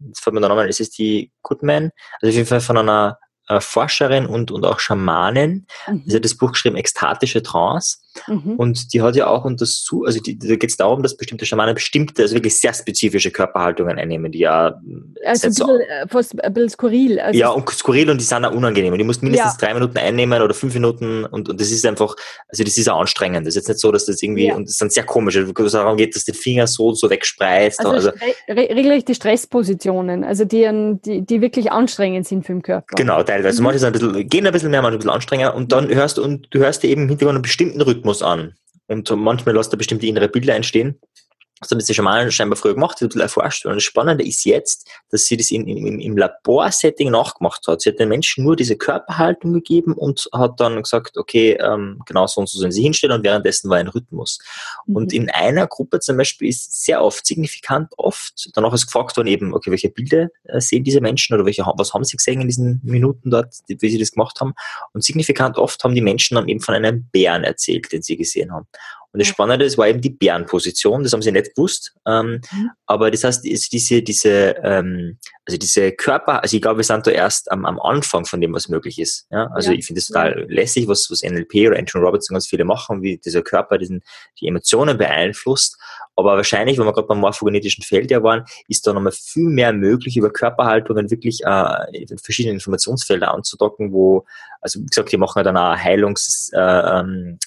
jetzt 0.01 0.21
fällt 0.21 0.35
mir 0.35 0.41
da 0.41 0.49
nochmal, 0.49 0.69
ist 0.69 0.81
es 0.81 0.91
die 0.91 1.31
Goodman, 1.43 1.91
also 2.21 2.31
auf 2.31 2.35
jeden 2.35 2.49
Fall 2.49 2.61
von 2.61 2.79
einer 2.79 3.19
äh, 3.49 3.61
Forscherin 3.61 4.27
und, 4.27 4.51
und 4.51 4.65
auch 4.65 4.81
Schamanin. 4.81 5.67
Mhm. 5.89 6.03
Sie 6.07 6.17
hat 6.17 6.25
das 6.25 6.37
Buch 6.37 6.53
geschrieben, 6.53 6.77
Ekstatische 6.77 7.43
Trance. 7.43 7.99
Mhm. 8.26 8.54
Und 8.57 8.92
die 8.92 9.02
hat 9.02 9.16
ja 9.16 9.26
auch 9.26 9.45
untersucht, 9.45 10.07
also 10.07 10.21
die, 10.21 10.38
da 10.38 10.57
geht 10.57 10.71
es 10.71 10.76
darum, 10.76 11.02
dass 11.02 11.16
bestimmte 11.16 11.47
Schamanen 11.47 11.75
bestimmte, 11.75 12.23
also 12.23 12.35
wirklich 12.35 12.59
sehr 12.59 12.75
spezifische 12.75 13.31
Körperhaltungen 13.31 13.99
einnehmen, 13.99 14.33
die 14.33 14.40
ja 14.40 14.81
also 15.25 15.47
ein 15.47 15.50
bisschen, 15.50 15.81
äh, 15.81 16.09
fast 16.09 16.42
ein 16.42 16.52
bisschen 16.52 16.71
skurril. 16.71 17.21
Also 17.21 17.38
ja, 17.38 17.49
und 17.49 17.69
skurril 17.71 18.11
und 18.11 18.21
die 18.21 18.25
sind 18.25 18.45
auch 18.45 18.52
unangenehm. 18.52 18.92
Und 18.92 18.99
die 18.99 19.04
musst 19.04 19.23
mindestens 19.23 19.52
ja. 19.61 19.66
drei 19.66 19.75
Minuten 19.75 19.99
einnehmen 19.99 20.42
oder 20.42 20.54
fünf 20.54 20.75
Minuten 20.75 21.25
und, 21.25 21.49
und 21.49 21.61
das 21.61 21.71
ist 21.71 21.85
einfach, 21.87 22.14
also 22.49 22.64
das 22.64 22.76
ist 22.76 22.88
auch 22.88 23.00
anstrengend. 23.00 23.47
Das 23.47 23.57
ist 23.57 23.62
jetzt 23.62 23.69
nicht 23.69 23.81
so, 23.81 23.92
dass 23.92 24.07
das 24.07 24.23
irgendwie, 24.23 24.49
ja. 24.49 24.54
und 24.54 24.69
das 24.69 24.76
sind 24.76 24.92
sehr 24.92 25.04
komisch, 25.04 25.37
wo 25.37 25.62
es 25.62 25.73
darum 25.73 25.97
geht, 25.97 26.14
dass 26.14 26.25
der 26.25 26.35
Finger 26.35 26.66
so 26.66 26.88
und 26.88 26.99
so 26.99 27.09
wegspreizt. 27.11 27.81
Also, 27.85 28.11
also 28.11 28.11
re 28.49 28.69
regelrechte 28.71 29.14
Stresspositionen, 29.14 30.25
also 30.25 30.45
die, 30.45 30.69
die, 31.04 31.23
die 31.23 31.40
wirklich 31.40 31.71
anstrengend 31.73 32.26
sind 32.26 32.45
für 32.47 32.52
den 32.52 32.62
Körper. 32.62 32.95
Genau, 32.97 33.23
teilweise. 33.23 33.61
Mhm. 33.61 33.64
Manche 33.64 33.78
sind 33.81 33.88
ein 33.88 33.92
bisschen, 33.92 34.28
gehen 34.28 34.47
ein 34.47 34.52
bisschen 34.52 34.71
mehr, 34.71 34.83
manche 34.83 34.97
ein 34.97 34.99
bisschen 34.99 35.11
anstrengender 35.11 35.54
und 35.54 35.73
dann 35.73 35.88
hörst 35.88 36.19
du, 36.19 36.23
und 36.23 36.49
du 36.50 36.59
hörst 36.59 36.83
dir 36.83 36.88
eben 36.88 37.02
im 37.02 37.09
Hintergrund 37.09 37.37
einen 37.37 37.42
bestimmten 37.42 37.81
Rhythmus 37.81 38.01
an. 38.23 38.54
Und 38.88 39.11
manchmal 39.16 39.54
lässt 39.54 39.73
er 39.73 39.78
bestimmte 39.78 40.06
innere 40.06 40.28
Bilder 40.28 40.54
entstehen. 40.54 41.00
Das 41.62 41.71
haben 41.71 41.81
sie 41.81 41.95
schon 41.95 42.04
mal 42.04 42.31
scheinbar 42.31 42.57
früher 42.57 42.75
gemacht, 42.75 43.00
die 43.00 43.21
erforscht. 43.21 43.66
Und 43.66 43.76
das 43.76 43.85
Spannende 43.85 44.25
ist 44.25 44.45
jetzt, 44.45 44.88
dass 45.11 45.26
sie 45.26 45.37
das 45.37 45.52
in, 45.52 45.66
in, 45.69 46.00
im 46.00 46.16
Laborsetting 46.16 47.11
nachgemacht 47.11 47.66
hat. 47.69 47.83
Sie 47.83 47.90
hat 47.90 48.00
den 48.00 48.09
Menschen 48.09 48.42
nur 48.42 48.57
diese 48.57 48.76
Körperhaltung 48.76 49.52
gegeben 49.52 49.95
und 49.95 50.28
hat 50.33 50.59
dann 50.59 50.83
gesagt, 50.83 51.16
okay, 51.16 51.52
ähm, 51.61 52.02
genau 52.04 52.26
so 52.26 52.40
und 52.40 52.49
so 52.49 52.59
sollen 52.59 52.73
sie 52.73 52.83
hinstellen 52.83 53.16
und 53.16 53.25
währenddessen 53.25 53.71
war 53.71 53.78
ein 53.78 53.87
Rhythmus. 53.87 54.40
Mhm. 54.87 54.97
Und 54.97 55.12
in 55.12 55.31
einer 55.31 55.69
Gruppe 55.69 56.00
zum 56.00 56.16
Beispiel 56.16 56.49
ist 56.49 56.85
sehr 56.85 57.02
oft, 57.02 57.25
signifikant 57.25 57.92
oft, 57.97 58.50
danach 58.54 58.73
ist 58.73 58.87
gefragt 58.87 59.16
worden 59.16 59.28
eben, 59.28 59.54
okay, 59.54 59.71
welche 59.71 59.88
Bilder 59.88 60.28
äh, 60.45 60.61
sehen 60.61 60.83
diese 60.83 61.00
Menschen 61.00 61.35
oder 61.35 61.47
welche, 61.47 61.62
was 61.76 61.95
haben 61.95 62.04
sie 62.04 62.16
gesehen 62.16 62.40
in 62.40 62.49
diesen 62.49 62.81
Minuten 62.83 63.31
dort, 63.31 63.54
wie 63.69 63.88
sie 63.88 63.99
das 63.99 64.11
gemacht 64.11 64.40
haben. 64.40 64.54
Und 64.92 65.04
signifikant 65.04 65.59
oft 65.59 65.83
haben 65.85 65.95
die 65.95 66.00
Menschen 66.00 66.35
dann 66.35 66.49
eben 66.49 66.61
von 66.61 66.75
einem 66.75 67.09
Bären 67.12 67.45
erzählt, 67.45 67.92
den 67.92 68.02
sie 68.02 68.16
gesehen 68.16 68.52
haben. 68.52 68.66
Und 69.12 69.21
das 69.21 69.28
Spannende, 69.28 69.64
das 69.66 69.76
war 69.76 69.88
eben 69.88 70.00
die 70.00 70.11
Bärenposition, 70.11 71.02
das 71.02 71.12
haben 71.12 71.23
sie 71.23 71.33
nicht 71.33 71.54
gewusst. 71.54 71.95
Ähm, 72.07 72.40
mhm. 72.50 72.71
Aber 72.87 73.11
das 73.11 73.25
heißt, 73.25 73.45
diese, 73.45 74.02
diese, 74.02 74.57
ähm, 74.62 75.19
also 75.45 75.59
diese 75.59 75.92
Körper, 75.92 76.42
also 76.42 76.57
ich 76.57 76.62
glaube, 76.62 76.78
wir 76.78 76.85
sind 76.85 77.07
da 77.07 77.11
erst 77.11 77.50
am, 77.50 77.66
am 77.66 77.78
Anfang 77.81 78.25
von 78.25 78.40
dem, 78.40 78.54
was 78.54 78.69
möglich 78.69 78.99
ist. 78.99 79.26
Ja? 79.31 79.50
Also 79.54 79.73
ja. 79.73 79.78
ich 79.78 79.87
finde 79.87 80.00
es 80.00 80.07
total 80.07 80.47
lässig, 80.49 80.88
was, 80.88 81.11
was 81.11 81.23
NLP 81.23 81.69
oder 81.69 81.78
Anthony 81.78 82.04
Robertson 82.04 82.35
ganz 82.35 82.47
viele 82.47 82.64
machen, 82.64 83.02
wie 83.02 83.19
dieser 83.19 83.42
Körper 83.42 83.76
diesen, 83.76 84.02
die 84.40 84.49
Emotionen 84.49 84.97
beeinflusst. 84.97 85.76
Aber 86.14 86.37
wahrscheinlich, 86.37 86.78
wenn 86.78 86.87
wir 86.87 86.92
gerade 86.92 87.07
beim 87.07 87.21
morphogenetischen 87.21 87.85
Feld 87.85 88.11
ja 88.11 88.23
waren, 88.23 88.45
ist 88.69 88.87
da 88.87 88.92
nochmal 88.92 89.12
viel 89.12 89.49
mehr 89.49 89.73
möglich, 89.73 90.16
über 90.16 90.31
Körperhaltungen 90.31 91.11
wirklich 91.11 91.40
äh, 91.45 92.02
in 92.04 92.19
verschiedene 92.19 92.54
Informationsfelder 92.54 93.33
anzudocken, 93.33 93.92
wo, 93.92 94.26
also 94.61 94.81
wie 94.81 94.87
gesagt, 94.87 95.11
die 95.11 95.16
machen 95.16 95.38
ja 95.38 95.42
dann 95.42 95.57
auch 95.57 95.76
Heilungstrancen 95.76 96.52
äh, 96.52 97.00
ähm, 97.00 97.38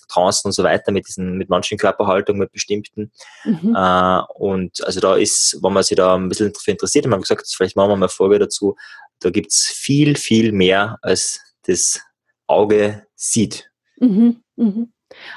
und 0.45 0.51
so 0.51 0.63
weiter 0.63 0.91
mit 0.91 1.07
diesen, 1.07 1.38
mit 1.38 1.50
manchen 1.55 1.77
Körperhaltungen, 1.77 2.39
mit 2.39 2.51
bestimmten. 2.51 3.12
Mhm. 3.43 3.75
Äh, 3.75 4.21
und 4.35 4.83
also 4.85 5.00
da 5.00 5.15
ist, 5.15 5.57
wenn 5.62 5.74
man 5.74 5.83
sich 5.83 5.97
da 5.97 6.15
ein 6.15 6.29
bisschen 6.29 6.53
dafür 6.53 6.74
interessiert, 6.74 7.05
haben 7.05 7.12
wir 7.12 7.19
gesagt, 7.19 7.47
vielleicht 7.55 7.75
machen 7.75 7.89
wir 7.89 7.95
mal 7.95 8.05
eine 8.05 8.09
Folge 8.09 8.39
dazu, 8.39 8.75
da 9.19 9.29
gibt's 9.29 9.67
viel, 9.67 10.15
viel 10.15 10.51
mehr, 10.51 10.97
als 11.01 11.39
das 11.63 12.01
Auge 12.47 13.05
sieht. 13.15 13.71
Mhm. 14.00 14.41
Mhm. 14.55 14.91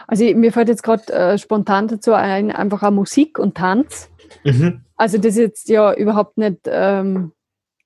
Also 0.06 0.24
mir 0.34 0.52
fällt 0.52 0.68
jetzt 0.68 0.82
gerade 0.82 1.12
äh, 1.12 1.38
spontan 1.38 1.88
dazu 1.88 2.12
ein, 2.12 2.50
einfach 2.50 2.82
auch 2.82 2.90
Musik 2.90 3.38
und 3.38 3.56
Tanz. 3.56 4.10
Mhm. 4.44 4.84
Also 4.96 5.18
das 5.18 5.36
jetzt 5.36 5.68
ja 5.68 5.94
überhaupt 5.94 6.38
nicht 6.38 6.58
ähm, 6.66 7.32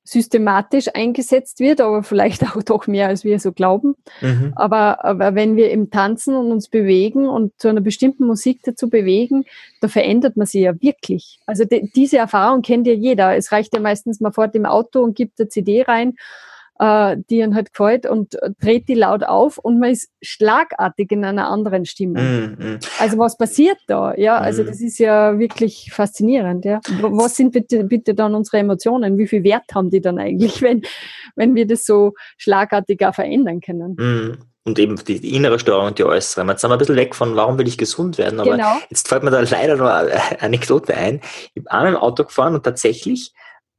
systematisch 0.04 0.88
eingesetzt 0.94 1.61
wird, 1.61 1.80
aber 1.80 2.02
vielleicht 2.02 2.42
auch 2.56 2.62
doch 2.62 2.87
mehr, 2.87 3.09
als 3.09 3.25
wir 3.25 3.38
so 3.38 3.52
glauben. 3.52 3.94
Mhm. 4.21 4.52
Aber, 4.56 5.04
aber 5.04 5.35
wenn 5.35 5.56
wir 5.56 5.71
im 5.71 5.90
Tanzen 5.90 6.35
und 6.35 6.50
uns 6.50 6.68
bewegen 6.68 7.28
und 7.28 7.52
zu 7.59 7.68
einer 7.68 7.80
bestimmten 7.80 8.26
Musik 8.26 8.61
dazu 8.64 8.90
bewegen, 8.90 9.44
da 9.80 9.88
verändert 9.88 10.37
man 10.37 10.47
sich 10.47 10.62
ja 10.62 10.80
wirklich. 10.80 11.38
Also 11.47 11.64
de, 11.64 11.88
diese 11.94 12.18
Erfahrung 12.18 12.62
kennt 12.62 12.87
ja 12.87 12.94
jeder. 12.94 13.37
Es 13.37 13.52
reicht 13.52 13.75
ja 13.75 13.80
meistens, 13.80 14.21
man 14.21 14.32
fährt 14.32 14.54
im 14.54 14.66
Auto 14.66 15.02
und 15.02 15.16
gibt 15.16 15.38
eine 15.38 15.49
CD 15.49 15.82
rein 15.82 16.14
äh, 16.82 17.16
die 17.30 17.38
ihnen 17.38 17.54
halt 17.54 17.72
gefällt 17.72 18.06
und 18.06 18.36
dreht 18.60 18.88
die 18.88 18.94
laut 18.94 19.22
auf 19.22 19.58
und 19.58 19.78
man 19.78 19.90
ist 19.90 20.10
schlagartig 20.20 21.12
in 21.12 21.24
einer 21.24 21.48
anderen 21.48 21.84
Stimmung. 21.84 22.22
Mm, 22.24 22.56
mm. 22.58 22.78
Also 22.98 23.18
was 23.18 23.38
passiert 23.38 23.78
da? 23.86 24.14
Ja, 24.16 24.38
also 24.38 24.64
mm. 24.64 24.66
das 24.66 24.80
ist 24.80 24.98
ja 24.98 25.38
wirklich 25.38 25.92
faszinierend. 25.92 26.64
Ja, 26.64 26.80
was 27.00 27.36
sind 27.36 27.52
bitte, 27.52 27.84
bitte 27.84 28.14
dann 28.14 28.34
unsere 28.34 28.58
Emotionen? 28.58 29.16
Wie 29.16 29.28
viel 29.28 29.44
Wert 29.44 29.66
haben 29.72 29.90
die 29.90 30.00
dann 30.00 30.18
eigentlich, 30.18 30.60
wenn 30.62 30.82
wenn 31.36 31.54
wir 31.54 31.66
das 31.68 31.86
so 31.86 32.14
schlagartig 32.36 33.06
auch 33.06 33.14
verändern 33.14 33.60
können? 33.60 33.94
Mm 33.94 34.38
und 34.64 34.78
eben 34.78 34.94
die, 34.94 35.34
innere 35.34 35.58
Steuerung 35.58 35.88
und 35.88 35.98
die 35.98 36.04
äußere. 36.04 36.46
Jetzt 36.46 36.60
sind 36.60 36.70
wir 36.70 36.76
ein 36.76 36.78
bisschen 36.78 36.94
weg 36.94 37.16
von, 37.16 37.34
warum 37.34 37.58
will 37.58 37.66
ich 37.66 37.76
gesund 37.76 38.16
werden, 38.16 38.38
aber 38.38 38.52
genau. 38.52 38.76
jetzt 38.90 39.08
fällt 39.08 39.24
mir 39.24 39.32
da 39.32 39.40
leider 39.40 39.74
noch 39.74 39.88
eine 39.88 40.12
Anekdote 40.40 40.96
ein. 40.96 41.20
Ich 41.46 41.54
bin 41.54 41.66
einmal 41.66 41.94
im 41.94 41.98
Auto 41.98 42.22
gefahren 42.22 42.54
und 42.54 42.62
tatsächlich, 42.62 43.32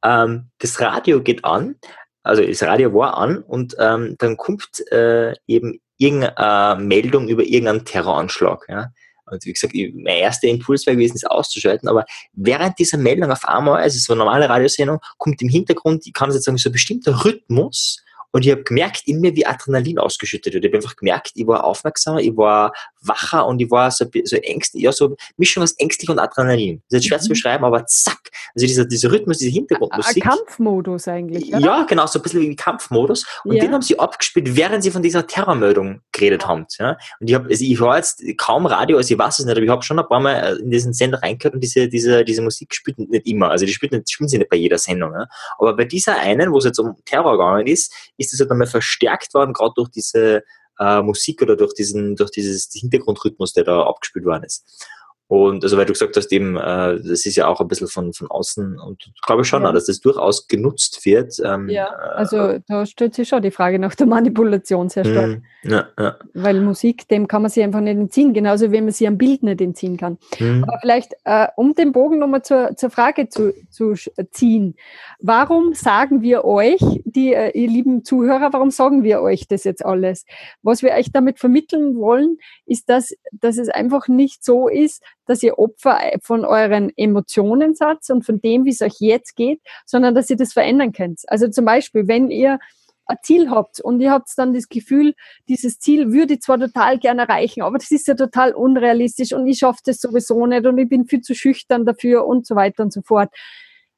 ähm, 0.03 0.49
das 0.59 0.81
Radio 0.81 1.21
geht 1.21 1.45
an, 1.45 1.75
also 2.23 2.43
das 2.43 2.63
Radio 2.63 2.93
war 2.93 3.17
an 3.17 3.39
und 3.39 3.75
ähm, 3.79 4.15
dann 4.17 4.37
kommt 4.37 4.81
äh, 4.91 5.33
eben 5.45 5.79
irgendeine 5.97 6.81
Meldung 6.81 7.27
über 7.27 7.43
irgendeinen 7.43 7.85
Terroranschlag. 7.85 8.65
Ja? 8.69 8.91
Und 9.25 9.45
wie 9.45 9.53
gesagt, 9.53 9.73
mein 9.73 10.17
erster 10.17 10.47
Impuls 10.47 10.85
wäre 10.85 10.95
gewesen, 10.95 11.15
es 11.15 11.23
auszuschalten, 11.25 11.87
aber 11.87 12.05
während 12.33 12.77
dieser 12.79 12.97
Meldung 12.97 13.31
auf 13.31 13.45
einmal, 13.45 13.81
also 13.81 13.97
so 13.99 14.13
eine 14.13 14.19
normale 14.19 14.49
Radiosendung, 14.49 14.99
kommt 15.17 15.41
im 15.41 15.49
Hintergrund, 15.49 16.05
ich 16.05 16.13
kann 16.13 16.31
jetzt 16.31 16.43
sagen, 16.43 16.57
so 16.57 16.69
ein 16.69 16.73
bestimmter 16.73 17.23
Rhythmus, 17.23 18.03
und 18.33 18.45
ich 18.45 18.51
habe 18.51 18.63
gemerkt 18.63 19.03
in 19.05 19.21
mir, 19.21 19.35
wie 19.35 19.45
Adrenalin 19.45 19.99
ausgeschüttet 19.99 20.53
wird. 20.53 20.65
Ich 20.65 20.69
habe 20.69 20.77
einfach 20.77 20.95
gemerkt, 20.95 21.31
ich 21.35 21.45
war 21.45 21.63
aufmerksamer, 21.63 22.19
ich 22.19 22.35
war 22.35 22.73
wacher 23.01 23.45
und 23.45 23.61
ich 23.61 23.69
war 23.69 23.91
so, 23.91 24.05
so 24.23 24.35
ängstlich, 24.37 24.83
ja, 24.83 24.91
so 24.91 25.15
Mischung 25.37 25.61
aus 25.61 25.73
ängstlich 25.73 26.09
und 26.09 26.17
Adrenalin. 26.17 26.81
Das 26.89 26.99
ist 26.99 27.07
schwer 27.07 27.19
mhm. 27.19 27.23
zu 27.23 27.29
beschreiben, 27.29 27.63
aber 27.63 27.85
zack. 27.85 28.19
Also 28.55 28.65
dieser, 28.67 28.85
dieser 28.85 29.11
Rhythmus, 29.11 29.37
dieser 29.37 29.51
Hintergrundmusik. 29.51 30.25
Ein 30.25 30.31
Kampfmodus 30.31 31.07
eigentlich, 31.07 31.49
oder? 31.49 31.59
Ja, 31.59 31.83
genau, 31.83 32.07
so 32.07 32.19
ein 32.19 32.23
bisschen 32.23 32.41
wie 32.41 32.55
Kampfmodus. 32.55 33.25
Und 33.43 33.55
ja. 33.55 33.63
den 33.63 33.73
haben 33.73 33.81
sie 33.83 33.99
abgespielt, 33.99 34.55
während 34.55 34.83
sie 34.83 34.91
von 34.91 35.03
dieser 35.03 35.27
Terrormeldung 35.27 36.01
geredet 36.11 36.47
haben. 36.47 36.65
Ja? 36.79 36.97
Und 37.19 37.29
ich 37.29 37.35
habe, 37.35 37.49
also 37.49 37.63
ich 37.63 37.79
war 37.79 37.97
jetzt 37.97 38.23
kaum 38.37 38.65
Radio, 38.65 38.97
also 38.97 39.13
ich 39.13 39.19
weiß 39.19 39.39
es 39.39 39.45
nicht, 39.45 39.55
aber 39.55 39.63
ich 39.63 39.69
habe 39.69 39.83
schon 39.83 39.99
ein 39.99 40.07
paar 40.07 40.19
Mal 40.19 40.33
äh, 40.33 40.61
in 40.61 40.71
diesen 40.71 40.93
Sender 40.93 41.21
reingehört 41.21 41.53
und 41.53 41.61
diese, 41.61 41.87
diese, 41.87 42.23
diese 42.23 42.41
Musik 42.41 42.73
spielt 42.73 42.97
nicht 42.97 43.27
immer. 43.27 43.51
Also 43.51 43.65
die 43.65 43.73
spielt 43.73 43.91
nicht, 43.91 44.11
spielen 44.11 44.27
sie 44.27 44.39
nicht 44.39 44.49
bei 44.49 44.57
jeder 44.57 44.77
Sendung. 44.77 45.13
Ja? 45.13 45.27
Aber 45.59 45.75
bei 45.75 45.85
dieser 45.85 46.17
einen, 46.17 46.51
wo 46.51 46.57
es 46.57 46.65
jetzt 46.65 46.79
um 46.79 46.95
Terror 47.05 47.33
gegangen 47.33 47.67
ist, 47.67 47.93
ist 48.23 48.33
das 48.33 48.39
halt 48.39 48.51
einmal 48.51 48.67
verstärkt 48.67 49.33
worden, 49.33 49.53
gerade 49.53 49.73
durch 49.75 49.89
diese 49.89 50.43
äh, 50.79 51.01
Musik 51.01 51.41
oder 51.41 51.55
durch 51.55 51.73
diesen, 51.73 52.15
durch 52.15 52.31
dieses 52.31 52.69
Hintergrundrhythmus, 52.73 53.53
der 53.53 53.63
da 53.63 53.83
abgespielt 53.83 54.25
worden 54.25 54.43
ist. 54.43 54.87
Und 55.33 55.63
also 55.63 55.77
weil 55.77 55.87
du 55.87 55.93
gesagt 55.93 56.15
hast, 56.15 56.31
eben, 56.31 56.57
äh, 56.57 57.01
das 57.01 57.25
ist 57.25 57.35
ja 57.35 57.47
auch 57.47 57.59
ein 57.59 57.67
bisschen 57.67 57.87
von, 57.87 58.13
von 58.13 58.29
außen 58.29 58.77
und 58.79 59.11
glaube 59.25 59.41
ich 59.41 59.47
schon, 59.47 59.63
ja. 59.63 59.71
dass 59.71 59.87
das 59.87 59.99
durchaus 59.99 60.47
genutzt 60.47 61.03
wird. 61.07 61.41
Ähm, 61.43 61.69
ja, 61.69 61.87
äh, 61.87 62.17
also 62.17 62.59
da 62.67 62.85
stellt 62.85 63.15
sich 63.15 63.29
schon 63.29 63.41
die 63.41 63.49
Frage 63.49 63.79
nach 63.79 63.95
der 63.95 64.05
Manipulation 64.05 64.89
sehr 64.89 65.03
stark. 65.03 65.27
Mhm. 65.29 65.43
Ja, 65.63 65.87
ja. 65.97 66.17
Weil 66.35 66.61
Musik, 66.61 67.07
dem 67.07 67.27
kann 67.27 67.41
man 67.41 67.49
sich 67.49 67.63
einfach 67.63 67.79
nicht 67.79 67.97
entziehen, 67.97 68.35
genauso 68.35 68.71
wie 68.71 68.79
man 68.79 68.91
sich 68.91 69.07
am 69.07 69.17
Bild 69.17 69.41
nicht 69.41 69.59
entziehen 69.59 69.97
kann. 69.97 70.19
Mhm. 70.39 70.65
Aber 70.67 70.77
vielleicht, 70.79 71.13
äh, 71.23 71.47
um 71.55 71.73
den 71.73 71.93
Bogen 71.93 72.19
nochmal 72.19 72.43
zur, 72.43 72.75
zur 72.75 72.91
Frage 72.91 73.27
zu, 73.27 73.55
zu 73.71 73.95
ziehen, 74.29 74.75
warum 75.19 75.73
sagen 75.73 76.21
wir 76.21 76.45
euch, 76.45 76.81
die, 77.05 77.33
äh, 77.33 77.49
ihr 77.59 77.69
lieben 77.69 78.05
Zuhörer, 78.05 78.53
warum 78.53 78.69
sagen 78.69 79.01
wir 79.01 79.21
euch 79.21 79.47
das 79.47 79.63
jetzt 79.63 79.83
alles? 79.83 80.27
Was 80.61 80.83
wir 80.83 80.91
euch 80.91 81.11
damit 81.11 81.39
vermitteln 81.39 81.97
wollen, 81.97 82.37
ist, 82.67 82.87
dass, 82.87 83.15
dass 83.31 83.57
es 83.57 83.69
einfach 83.69 84.07
nicht 84.07 84.45
so 84.45 84.67
ist, 84.67 85.01
dass 85.25 85.43
ihr 85.43 85.57
Opfer 85.57 85.99
von 86.21 86.45
euren 86.45 86.91
Emotionen 86.95 87.75
seid 87.75 87.97
und 88.09 88.25
von 88.25 88.41
dem, 88.41 88.65
wie 88.65 88.71
es 88.71 88.81
euch 88.81 88.99
jetzt 88.99 89.35
geht, 89.35 89.61
sondern 89.85 90.15
dass 90.15 90.29
ihr 90.29 90.37
das 90.37 90.53
verändern 90.53 90.91
könnt. 90.91 91.21
Also 91.27 91.47
zum 91.47 91.65
Beispiel, 91.65 92.07
wenn 92.07 92.29
ihr 92.29 92.59
ein 93.05 93.17
Ziel 93.21 93.49
habt 93.49 93.81
und 93.81 93.99
ihr 93.99 94.11
habt 94.11 94.29
dann 94.37 94.53
das 94.53 94.69
Gefühl, 94.69 95.13
dieses 95.49 95.79
Ziel 95.79 96.11
würde 96.11 96.35
ich 96.35 96.41
zwar 96.41 96.59
total 96.59 96.99
gerne 96.99 97.23
erreichen, 97.23 97.61
aber 97.61 97.77
das 97.77 97.91
ist 97.91 98.07
ja 98.07 98.15
total 98.15 98.53
unrealistisch 98.53 99.33
und 99.33 99.45
ich 99.47 99.59
schaffe 99.59 99.81
das 99.85 99.99
sowieso 99.99 100.45
nicht 100.45 100.65
und 100.65 100.77
ich 100.77 100.87
bin 100.87 101.05
viel 101.05 101.21
zu 101.21 101.35
schüchtern 101.35 101.85
dafür 101.85 102.25
und 102.25 102.45
so 102.45 102.55
weiter 102.55 102.83
und 102.83 102.93
so 102.93 103.01
fort. 103.01 103.29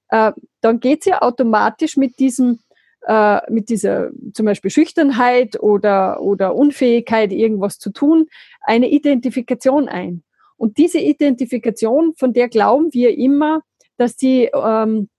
Äh, 0.10 0.32
dann 0.62 0.80
geht's 0.80 1.06
ja 1.06 1.22
automatisch 1.22 1.98
mit 1.98 2.20
diesem 2.20 2.60
äh, 3.08 3.40
mit 3.52 3.70
dieser 3.70 4.10
zum 4.34 4.48
Beispiel 4.48 4.72
Schüchternheit 4.72 5.60
oder, 5.60 6.22
oder 6.22 6.56
Unfähigkeit, 6.56 7.32
irgendwas 7.32 7.78
zu 7.78 7.92
tun, 7.92 8.28
eine 8.62 8.90
Identifikation 8.90 9.88
ein. 9.88 10.24
Und 10.58 10.78
diese 10.78 11.00
Identifikation, 11.00 12.14
von 12.18 12.34
der 12.34 12.50
glauben 12.50 12.94
wir 12.94 13.18
immer, 13.18 13.62
dass 13.98 14.16
die 14.16 14.50
ähm, 14.54 15.10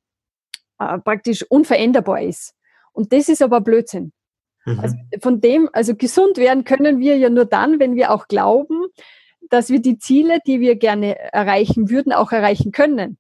äh, 0.78 0.98
praktisch 0.98 1.42
unveränderbar 1.48 2.22
ist. 2.22 2.54
Und 2.92 3.12
das 3.12 3.28
ist 3.28 3.42
aber 3.42 3.60
Blödsinn. 3.60 4.12
Mhm. 4.64 4.80
Also 4.80 4.96
von 5.20 5.40
dem, 5.40 5.68
also 5.72 5.94
gesund 5.94 6.38
werden 6.38 6.64
können 6.64 6.98
wir 6.98 7.16
ja 7.16 7.30
nur 7.30 7.44
dann, 7.44 7.80
wenn 7.80 7.96
wir 7.96 8.10
auch 8.10 8.28
glauben, 8.28 8.86
dass 9.48 9.70
wir 9.70 9.80
die 9.80 9.98
Ziele, 9.98 10.38
die 10.46 10.60
wir 10.60 10.76
gerne 10.76 11.18
erreichen 11.18 11.88
würden, 11.90 12.12
auch 12.12 12.32
erreichen 12.32 12.72
können. 12.72 13.18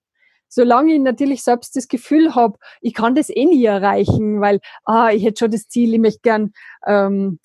Solange 0.48 0.94
ich 0.94 1.00
natürlich 1.00 1.42
selbst 1.42 1.76
das 1.76 1.88
Gefühl 1.88 2.34
habe, 2.34 2.58
ich 2.80 2.94
kann 2.94 3.14
das 3.14 3.30
eh 3.30 3.44
nie 3.44 3.64
erreichen, 3.64 4.40
weil 4.40 4.60
ah, 4.84 5.10
ich 5.10 5.24
hätte 5.24 5.40
schon 5.40 5.50
das 5.50 5.68
Ziel, 5.68 5.94
ich 5.94 6.00
möchte 6.00 6.20
gern 6.22 6.52
ähm, 6.86 7.40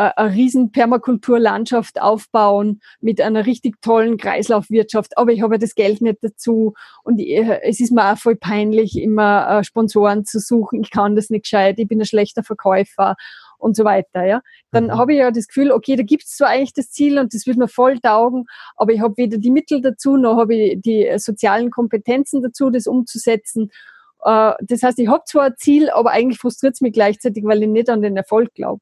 äh, 0.00 0.12
eine 0.16 0.34
riesen 0.34 0.72
Permakulturlandschaft 0.72 2.00
aufbauen 2.00 2.80
mit 3.02 3.20
einer 3.20 3.44
richtig 3.44 3.82
tollen 3.82 4.16
Kreislaufwirtschaft, 4.16 5.18
aber 5.18 5.32
ich 5.32 5.42
habe 5.42 5.58
das 5.58 5.74
Geld 5.74 6.00
nicht 6.00 6.18
dazu 6.22 6.72
und 7.04 7.18
ich, 7.18 7.36
es 7.62 7.80
ist 7.80 7.92
mir 7.92 8.10
auch 8.10 8.16
voll 8.16 8.36
peinlich, 8.36 8.98
immer 8.98 9.58
äh, 9.58 9.64
Sponsoren 9.64 10.24
zu 10.24 10.38
suchen. 10.38 10.80
Ich 10.82 10.90
kann 10.90 11.16
das 11.16 11.28
nicht 11.28 11.42
gescheit, 11.42 11.78
ich 11.78 11.86
bin 11.86 12.00
ein 12.00 12.06
schlechter 12.06 12.42
Verkäufer 12.42 13.16
und 13.58 13.76
so 13.76 13.84
weiter. 13.84 14.24
Ja, 14.24 14.40
dann 14.70 14.86
mhm. 14.86 14.92
habe 14.92 15.12
ich 15.12 15.18
ja 15.18 15.30
das 15.30 15.48
Gefühl, 15.48 15.70
okay, 15.70 15.96
da 15.96 16.02
gibt 16.02 16.22
es 16.22 16.36
zwar 16.36 16.48
eigentlich 16.48 16.72
das 16.72 16.90
Ziel 16.90 17.18
und 17.18 17.34
das 17.34 17.46
wird 17.46 17.58
mir 17.58 17.68
voll 17.68 17.98
taugen, 17.98 18.46
aber 18.76 18.94
ich 18.94 19.00
habe 19.00 19.18
weder 19.18 19.36
die 19.36 19.50
Mittel 19.50 19.82
dazu 19.82 20.16
noch 20.16 20.38
habe 20.38 20.54
ich 20.54 20.80
die 20.80 21.12
sozialen 21.18 21.70
Kompetenzen 21.70 22.40
dazu, 22.40 22.70
das 22.70 22.86
umzusetzen. 22.86 23.70
Äh, 24.24 24.52
das 24.62 24.82
heißt, 24.82 24.98
ich 24.98 25.08
habe 25.08 25.24
zwar 25.26 25.44
ein 25.44 25.56
Ziel, 25.58 25.90
aber 25.90 26.12
eigentlich 26.12 26.38
frustriert 26.38 26.72
es 26.72 26.80
mich 26.80 26.94
gleichzeitig, 26.94 27.44
weil 27.44 27.62
ich 27.62 27.68
nicht 27.68 27.90
an 27.90 28.00
den 28.00 28.16
Erfolg 28.16 28.54
glaube. 28.54 28.80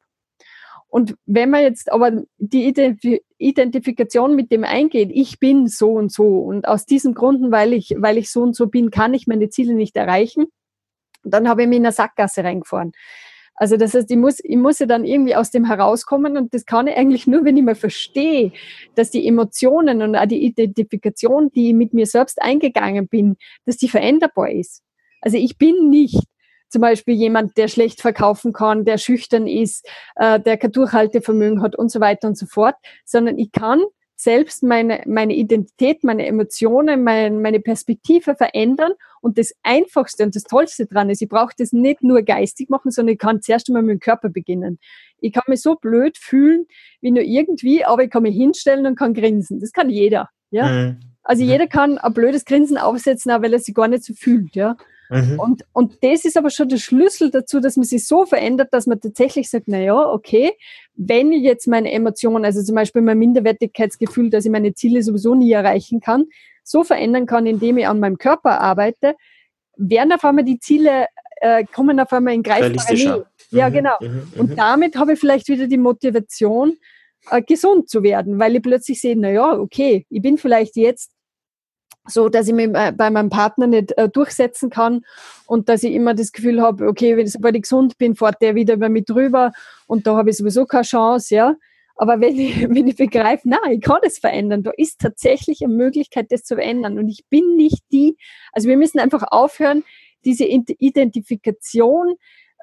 Und 0.88 1.16
wenn 1.26 1.50
man 1.50 1.62
jetzt 1.62 1.92
aber 1.92 2.22
die 2.38 3.20
Identifikation 3.36 4.34
mit 4.34 4.50
dem 4.50 4.64
eingeht, 4.64 5.10
ich 5.12 5.38
bin 5.38 5.66
so 5.66 5.92
und 5.92 6.10
so 6.10 6.38
und 6.38 6.66
aus 6.66 6.86
diesen 6.86 7.14
Gründen, 7.14 7.52
weil 7.52 7.74
ich, 7.74 7.94
weil 7.98 8.16
ich 8.16 8.30
so 8.30 8.42
und 8.42 8.56
so 8.56 8.68
bin, 8.68 8.90
kann 8.90 9.12
ich 9.12 9.26
meine 9.26 9.50
Ziele 9.50 9.74
nicht 9.74 9.96
erreichen, 9.96 10.46
dann 11.24 11.48
habe 11.48 11.62
ich 11.62 11.68
mich 11.68 11.76
in 11.78 11.84
eine 11.84 11.92
Sackgasse 11.92 12.42
reingefahren. 12.42 12.92
Also 13.54 13.76
das 13.76 13.92
heißt, 13.92 14.10
ich 14.10 14.16
muss, 14.16 14.38
ich 14.42 14.56
muss 14.56 14.78
ja 14.78 14.86
dann 14.86 15.04
irgendwie 15.04 15.34
aus 15.34 15.50
dem 15.50 15.64
herauskommen 15.64 16.36
und 16.36 16.54
das 16.54 16.64
kann 16.64 16.86
ich 16.86 16.96
eigentlich 16.96 17.26
nur, 17.26 17.44
wenn 17.44 17.56
ich 17.56 17.64
mal 17.64 17.74
verstehe, 17.74 18.52
dass 18.94 19.10
die 19.10 19.26
Emotionen 19.26 20.00
und 20.00 20.14
auch 20.14 20.26
die 20.26 20.44
Identifikation, 20.44 21.50
die 21.50 21.70
ich 21.70 21.74
mit 21.74 21.92
mir 21.92 22.06
selbst 22.06 22.40
eingegangen 22.40 23.08
bin, 23.08 23.36
dass 23.66 23.76
die 23.76 23.88
veränderbar 23.88 24.50
ist. 24.50 24.82
Also 25.20 25.36
ich 25.36 25.58
bin 25.58 25.90
nicht 25.90 26.22
zum 26.68 26.82
Beispiel 26.82 27.14
jemand, 27.14 27.56
der 27.56 27.68
schlecht 27.68 28.00
verkaufen 28.00 28.52
kann, 28.52 28.84
der 28.84 28.98
schüchtern 28.98 29.46
ist, 29.46 29.86
äh, 30.16 30.38
der 30.40 30.56
kein 30.56 30.72
Durchhaltevermögen 30.72 31.62
hat 31.62 31.76
und 31.76 31.90
so 31.90 32.00
weiter 32.00 32.28
und 32.28 32.36
so 32.36 32.46
fort, 32.46 32.76
sondern 33.04 33.38
ich 33.38 33.52
kann 33.52 33.80
selbst 34.20 34.64
meine, 34.64 35.02
meine 35.06 35.34
Identität, 35.34 36.02
meine 36.02 36.26
Emotionen, 36.26 37.04
mein, 37.04 37.40
meine 37.40 37.60
Perspektive 37.60 38.34
verändern. 38.34 38.92
Und 39.20 39.38
das 39.38 39.52
Einfachste 39.62 40.24
und 40.24 40.34
das 40.34 40.42
Tollste 40.42 40.86
dran 40.86 41.08
ist, 41.08 41.22
ich 41.22 41.28
brauche 41.28 41.54
das 41.56 41.72
nicht 41.72 42.02
nur 42.02 42.22
geistig 42.22 42.68
machen, 42.68 42.90
sondern 42.90 43.12
ich 43.12 43.18
kann 43.18 43.40
zuerst 43.40 43.68
einmal 43.68 43.82
mit 43.82 43.92
dem 43.94 44.00
Körper 44.00 44.28
beginnen. 44.28 44.78
Ich 45.20 45.32
kann 45.32 45.44
mich 45.46 45.62
so 45.62 45.76
blöd 45.76 46.18
fühlen, 46.18 46.66
wie 47.00 47.12
nur 47.12 47.22
irgendwie, 47.22 47.84
aber 47.84 48.04
ich 48.04 48.10
kann 48.10 48.24
mich 48.24 48.34
hinstellen 48.34 48.86
und 48.86 48.96
kann 48.98 49.14
grinsen. 49.14 49.60
Das 49.60 49.72
kann 49.72 49.88
jeder. 49.88 50.28
Ja? 50.50 50.66
Mhm. 50.68 51.00
Also 51.22 51.44
mhm. 51.44 51.50
jeder 51.50 51.66
kann 51.68 51.98
ein 51.98 52.12
blödes 52.12 52.44
Grinsen 52.44 52.76
aufsetzen, 52.76 53.30
auch 53.30 53.42
weil 53.42 53.52
er 53.52 53.60
sich 53.60 53.74
gar 53.74 53.86
nicht 53.86 54.02
so 54.02 54.14
fühlt. 54.14 54.56
Ja? 54.56 54.76
Mhm. 55.10 55.38
Und, 55.38 55.64
und 55.72 56.02
das 56.02 56.24
ist 56.24 56.36
aber 56.36 56.50
schon 56.50 56.68
der 56.68 56.76
Schlüssel 56.76 57.30
dazu, 57.30 57.60
dass 57.60 57.76
man 57.76 57.84
sich 57.84 58.06
so 58.06 58.26
verändert, 58.26 58.68
dass 58.72 58.86
man 58.86 59.00
tatsächlich 59.00 59.48
sagt, 59.48 59.64
na 59.68 59.78
ja, 59.78 59.96
okay, 59.96 60.52
wenn 60.94 61.32
ich 61.32 61.42
jetzt 61.42 61.66
meine 61.66 61.90
Emotionen, 61.92 62.44
also 62.44 62.62
zum 62.62 62.74
Beispiel 62.74 63.02
mein 63.02 63.18
Minderwertigkeitsgefühl, 63.18 64.30
dass 64.30 64.44
ich 64.44 64.50
meine 64.50 64.74
Ziele 64.74 65.02
sowieso 65.02 65.34
nie 65.34 65.52
erreichen 65.52 66.00
kann, 66.00 66.26
so 66.62 66.84
verändern 66.84 67.26
kann, 67.26 67.46
indem 67.46 67.78
ich 67.78 67.86
an 67.86 68.00
meinem 68.00 68.18
Körper 68.18 68.60
arbeite, 68.60 69.14
werden 69.76 70.12
auf 70.12 70.24
einmal 70.24 70.44
die 70.44 70.58
Ziele, 70.58 71.06
äh, 71.40 71.64
kommen 71.64 71.98
auf 72.00 72.12
einmal 72.12 72.34
in 72.34 72.42
greifbare 72.42 72.94
Nähe. 72.94 73.26
Ja, 73.50 73.70
mhm. 73.70 73.72
genau. 73.72 73.94
Mhm. 74.00 74.32
Und 74.36 74.50
mhm. 74.50 74.56
damit 74.56 74.96
habe 74.96 75.14
ich 75.14 75.20
vielleicht 75.20 75.48
wieder 75.48 75.66
die 75.68 75.78
Motivation, 75.78 76.76
äh, 77.30 77.42
gesund 77.42 77.88
zu 77.88 78.02
werden, 78.02 78.38
weil 78.38 78.56
ich 78.56 78.62
plötzlich 78.62 79.00
sehe, 79.00 79.16
na 79.16 79.30
ja, 79.30 79.52
okay, 79.58 80.06
ich 80.10 80.22
bin 80.22 80.36
vielleicht 80.36 80.76
jetzt 80.76 81.12
so 82.08 82.28
dass 82.28 82.48
ich 82.48 82.54
mich 82.54 82.72
bei 82.72 83.10
meinem 83.10 83.30
Partner 83.30 83.66
nicht 83.66 83.96
äh, 83.96 84.08
durchsetzen 84.08 84.70
kann 84.70 85.04
und 85.46 85.68
dass 85.68 85.82
ich 85.82 85.92
immer 85.92 86.14
das 86.14 86.32
Gefühl 86.32 86.60
habe, 86.60 86.88
okay, 86.88 87.16
wenn 87.16 87.54
ich 87.54 87.62
gesund 87.62 87.98
bin, 87.98 88.14
fährt 88.14 88.40
der 88.40 88.54
wieder 88.54 88.74
über 88.74 88.88
mich 88.88 89.04
drüber 89.04 89.52
und 89.86 90.06
da 90.06 90.16
habe 90.16 90.30
ich 90.30 90.36
sowieso 90.36 90.66
keine 90.66 90.84
Chance, 90.84 91.34
ja. 91.34 91.54
Aber 91.96 92.20
wenn 92.20 92.38
ich, 92.38 92.62
wenn 92.68 92.86
ich 92.86 92.96
begreife, 92.96 93.48
nein, 93.48 93.72
ich 93.72 93.80
kann 93.80 93.98
das 94.02 94.18
verändern, 94.18 94.62
da 94.62 94.70
ist 94.76 95.00
tatsächlich 95.00 95.62
eine 95.62 95.74
Möglichkeit, 95.74 96.26
das 96.30 96.44
zu 96.44 96.54
verändern 96.54 96.98
und 96.98 97.08
ich 97.08 97.24
bin 97.28 97.56
nicht 97.56 97.82
die, 97.92 98.16
also 98.52 98.68
wir 98.68 98.76
müssen 98.76 98.98
einfach 98.98 99.24
aufhören, 99.30 99.84
diese 100.24 100.44
Identifikation 100.44 102.14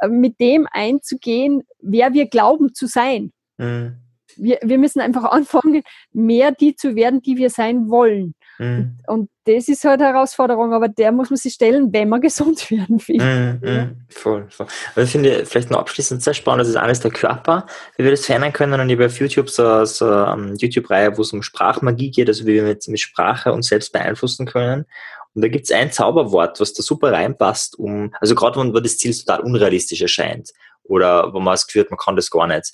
äh, 0.02 0.08
mit 0.08 0.40
dem 0.40 0.68
einzugehen, 0.72 1.64
wer 1.80 2.14
wir 2.14 2.28
glauben 2.28 2.74
zu 2.74 2.88
sein. 2.88 3.32
Mhm. 3.58 4.05
Wir, 4.38 4.60
wir 4.62 4.78
müssen 4.78 5.00
einfach 5.00 5.24
anfangen, 5.32 5.84
mehr 6.12 6.52
die 6.52 6.76
zu 6.76 6.96
werden, 6.96 7.22
die 7.22 7.38
wir 7.38 7.50
sein 7.50 7.90
wollen. 7.90 8.34
Mhm. 8.58 8.98
Und 9.08 9.30
das 9.46 9.68
ist 9.68 9.84
halt 9.84 10.02
eine 10.02 10.14
Herausforderung, 10.14 10.74
aber 10.74 10.88
der 10.88 11.12
muss 11.12 11.30
man 11.30 11.38
sich 11.38 11.54
stellen, 11.54 11.92
wenn 11.92 12.10
man 12.10 12.22
gesund 12.22 12.72
werden 12.72 13.00
will. 13.08 13.22
Mhm, 13.22 13.68
ja. 13.68 13.90
voll, 14.10 14.48
voll. 14.50 14.68
Also 14.96 15.02
ich 15.02 15.12
finde 15.12 15.46
vielleicht 15.46 15.72
noch 15.72 15.80
abschließend 15.80 16.24
sehr 16.24 16.34
spannend, 16.34 16.62
das 16.62 16.70
ist 16.70 16.78
eines 16.78 17.00
der 17.02 17.12
Körper, 17.12 17.66
wie 17.98 18.04
wir 18.04 18.12
das 18.12 18.26
verändern 18.26 18.54
können. 18.54 18.80
Und 18.80 18.90
ich 18.90 18.96
habe 18.96 19.08
auf 19.08 19.20
YouTube 19.20 19.50
so, 19.50 19.86
so 19.86 20.06
eine 20.06 20.52
ähm, 20.52 20.56
YouTube-Reihe, 20.56 21.18
wo 21.18 21.22
es 21.22 21.34
um 21.34 21.44
Sprachmagie 21.44 22.12
geht, 22.12 22.28
also 22.28 22.46
wie 22.46 22.54
wir 22.54 22.64
mit, 22.64 22.88
mit 22.88 23.00
Sprache 23.00 23.52
uns 23.52 23.68
selbst 23.68 23.92
beeinflussen 23.92 24.46
können. 24.46 24.86
Und 25.34 25.42
da 25.42 25.50
gibt 25.50 25.66
es 25.66 25.72
ein 25.72 25.92
Zauberwort, 25.92 26.62
was 26.62 26.74
da 26.74 26.82
super 26.82 27.12
reinpasst, 27.12 27.78
um, 27.78 28.14
also 28.22 28.36
gerade 28.36 28.58
wenn 28.58 28.74
das 28.74 28.98
Ziel 28.98 29.14
total 29.14 29.42
unrealistisch 29.42 30.02
erscheint 30.02 30.52
oder 30.84 31.34
wo 31.34 31.40
man 31.40 31.54
das 31.54 31.68
Gefühl 31.68 31.84
hat, 31.84 31.92
man 31.92 31.98
kann 31.98 32.16
das 32.16 32.32
gar 32.32 32.48
nicht. 32.48 32.72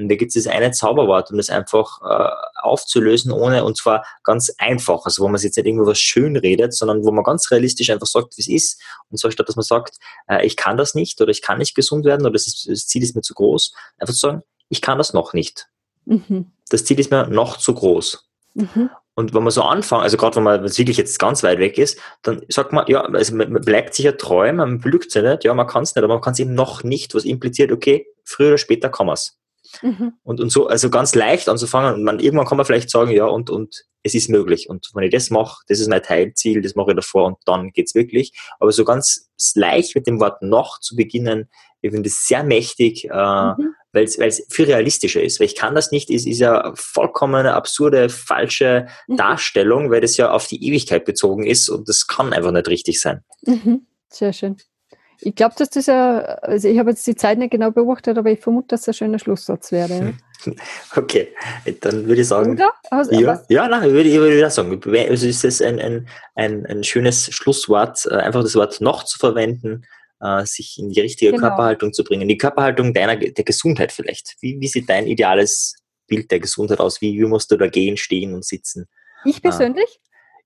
Und 0.00 0.08
da 0.08 0.16
gibt 0.16 0.34
es 0.34 0.44
das 0.44 0.52
eine 0.52 0.70
Zauberwort, 0.70 1.30
um 1.30 1.36
das 1.36 1.50
einfach 1.50 2.00
äh, 2.02 2.30
aufzulösen, 2.62 3.32
ohne, 3.32 3.64
und 3.64 3.76
zwar 3.76 4.04
ganz 4.24 4.52
einfach, 4.58 5.04
also 5.04 5.22
wo 5.22 5.28
man 5.28 5.40
jetzt 5.40 5.56
nicht 5.56 5.66
irgendwo 5.66 5.86
was 5.86 6.00
schön 6.00 6.36
redet, 6.36 6.74
sondern 6.74 7.04
wo 7.04 7.12
man 7.12 7.24
ganz 7.24 7.50
realistisch 7.50 7.90
einfach 7.90 8.06
sagt, 8.06 8.36
wie 8.36 8.42
es 8.42 8.48
ist. 8.48 8.82
Und 9.10 9.18
zwar 9.18 9.30
statt, 9.30 9.48
dass 9.48 9.56
man 9.56 9.64
sagt, 9.64 9.98
äh, 10.28 10.44
ich 10.46 10.56
kann 10.56 10.76
das 10.76 10.94
nicht 10.94 11.20
oder 11.20 11.30
ich 11.30 11.42
kann 11.42 11.58
nicht 11.58 11.74
gesund 11.74 12.04
werden 12.04 12.22
oder 12.22 12.32
das, 12.32 12.46
ist, 12.46 12.68
das 12.68 12.86
Ziel 12.86 13.02
ist 13.02 13.14
mir 13.14 13.22
zu 13.22 13.34
groß, 13.34 13.74
einfach 13.98 14.14
zu 14.14 14.20
sagen, 14.20 14.42
ich 14.68 14.80
kann 14.80 14.98
das 14.98 15.12
noch 15.12 15.32
nicht. 15.32 15.68
Mhm. 16.04 16.52
Das 16.70 16.84
Ziel 16.84 16.98
ist 16.98 17.10
mir 17.10 17.26
noch 17.28 17.56
zu 17.58 17.74
groß. 17.74 18.24
Mhm. 18.54 18.90
Und 19.14 19.34
wenn 19.34 19.42
man 19.42 19.50
so 19.50 19.62
anfängt, 19.62 20.02
also 20.02 20.16
gerade 20.16 20.36
wenn 20.36 20.44
man 20.44 20.62
wirklich 20.62 20.96
jetzt 20.96 21.18
ganz 21.18 21.42
weit 21.42 21.58
weg 21.58 21.76
ist, 21.76 21.98
dann 22.22 22.42
sagt 22.48 22.72
man, 22.72 22.86
ja, 22.86 23.02
also 23.02 23.34
man 23.34 23.60
bleibt 23.60 23.94
sich 23.94 24.06
ja 24.06 24.12
treu, 24.12 24.50
man 24.52 24.80
belügt 24.80 25.10
sich 25.10 25.22
nicht, 25.22 25.44
ja, 25.44 25.52
man 25.52 25.66
kann 25.66 25.82
es 25.82 25.94
nicht, 25.94 26.02
aber 26.02 26.14
man 26.14 26.22
kann 26.22 26.32
es 26.32 26.38
eben 26.38 26.54
noch 26.54 26.84
nicht, 26.84 27.14
was 27.14 27.24
impliziert, 27.24 27.70
okay, 27.70 28.06
früher 28.24 28.48
oder 28.48 28.58
später 28.58 28.88
kann 28.88 29.06
man 29.06 29.14
es. 29.14 29.39
Mhm. 29.82 30.14
Und, 30.22 30.40
und 30.40 30.50
so, 30.50 30.66
also 30.66 30.90
ganz 30.90 31.14
leicht 31.14 31.48
anzufangen 31.48 31.94
und 31.94 32.04
man, 32.04 32.20
irgendwann 32.20 32.46
kann 32.46 32.56
man 32.56 32.66
vielleicht 32.66 32.90
sagen, 32.90 33.10
ja, 33.10 33.26
und, 33.26 33.50
und 33.50 33.84
es 34.02 34.14
ist 34.14 34.28
möglich. 34.28 34.68
Und 34.68 34.90
wenn 34.94 35.04
ich 35.04 35.12
das 35.12 35.30
mache, 35.30 35.62
das 35.68 35.80
ist 35.80 35.88
mein 35.88 36.02
Teilziel, 36.02 36.62
das 36.62 36.74
mache 36.74 36.90
ich 36.90 36.96
davor 36.96 37.26
und 37.26 37.36
dann 37.44 37.70
geht's 37.70 37.94
wirklich. 37.94 38.32
Aber 38.58 38.72
so 38.72 38.84
ganz 38.84 39.30
leicht 39.54 39.94
mit 39.94 40.06
dem 40.06 40.20
Wort 40.20 40.42
noch 40.42 40.80
zu 40.80 40.96
beginnen, 40.96 41.48
ich 41.82 41.90
finde 41.90 42.08
das 42.08 42.26
sehr 42.26 42.44
mächtig, 42.44 43.06
äh, 43.06 43.08
mhm. 43.08 43.74
weil 43.92 44.04
es 44.04 44.46
viel 44.50 44.66
realistischer 44.66 45.22
ist. 45.22 45.40
Weil 45.40 45.46
ich 45.46 45.56
kann 45.56 45.74
das 45.74 45.92
nicht, 45.92 46.10
ist, 46.10 46.26
ist 46.26 46.38
ja 46.38 46.72
vollkommen 46.74 47.36
eine 47.36 47.54
absurde, 47.54 48.08
falsche 48.08 48.86
mhm. 49.08 49.16
Darstellung, 49.16 49.90
weil 49.90 50.00
das 50.00 50.16
ja 50.16 50.30
auf 50.30 50.46
die 50.46 50.66
Ewigkeit 50.66 51.04
bezogen 51.04 51.46
ist 51.46 51.68
und 51.68 51.88
das 51.88 52.06
kann 52.06 52.32
einfach 52.32 52.52
nicht 52.52 52.68
richtig 52.68 53.00
sein. 53.00 53.24
Mhm. 53.46 53.86
Sehr 54.08 54.32
schön. 54.32 54.56
Ich 55.22 55.34
glaube, 55.34 55.54
dass 55.56 55.70
das 55.70 55.86
ja, 55.86 56.20
also 56.20 56.68
ich 56.68 56.78
habe 56.78 56.90
jetzt 56.90 57.06
die 57.06 57.14
Zeit 57.14 57.38
nicht 57.38 57.50
genau 57.50 57.70
beobachtet, 57.70 58.16
aber 58.16 58.30
ich 58.30 58.40
vermute, 58.40 58.68
dass 58.68 58.82
das 58.82 58.88
ein 58.88 58.98
schöner 58.98 59.18
Schlusssatz 59.18 59.72
wäre. 59.72 60.14
Okay, 60.96 61.34
dann 61.82 62.06
würde 62.06 62.22
ich 62.22 62.28
sagen. 62.28 62.58
Also, 62.90 63.12
ja, 63.12 63.42
ja, 63.50 63.68
nein, 63.68 63.88
ich 63.88 63.92
würde, 63.92 64.08
ich 64.08 64.18
würde 64.18 64.50
sagen, 64.50 64.80
also 65.10 65.26
ist 65.26 65.44
es 65.44 65.60
ein, 65.60 65.78
ein, 65.78 66.08
ein, 66.34 66.64
ein 66.64 66.82
schönes 66.82 67.26
Schlusswort, 67.30 68.06
äh, 68.06 68.14
einfach 68.14 68.42
das 68.42 68.54
Wort 68.54 68.80
noch 68.80 69.04
zu 69.04 69.18
verwenden, 69.18 69.82
äh, 70.20 70.46
sich 70.46 70.78
in 70.78 70.88
die 70.88 71.00
richtige 71.00 71.32
genau. 71.32 71.48
Körperhaltung 71.48 71.92
zu 71.92 72.04
bringen. 72.04 72.26
Die 72.26 72.38
Körperhaltung 72.38 72.94
deiner 72.94 73.16
der 73.16 73.44
Gesundheit 73.44 73.92
vielleicht. 73.92 74.36
Wie, 74.40 74.58
wie 74.60 74.68
sieht 74.68 74.88
dein 74.88 75.06
ideales 75.06 75.74
Bild 76.06 76.30
der 76.30 76.40
Gesundheit 76.40 76.80
aus? 76.80 77.00
Wie, 77.00 77.18
wie 77.18 77.26
musst 77.26 77.50
du 77.50 77.58
da 77.58 77.66
gehen, 77.66 77.96
stehen 77.96 78.32
und 78.32 78.44
sitzen? 78.44 78.88
Ich 79.24 79.42
persönlich? 79.42 80.00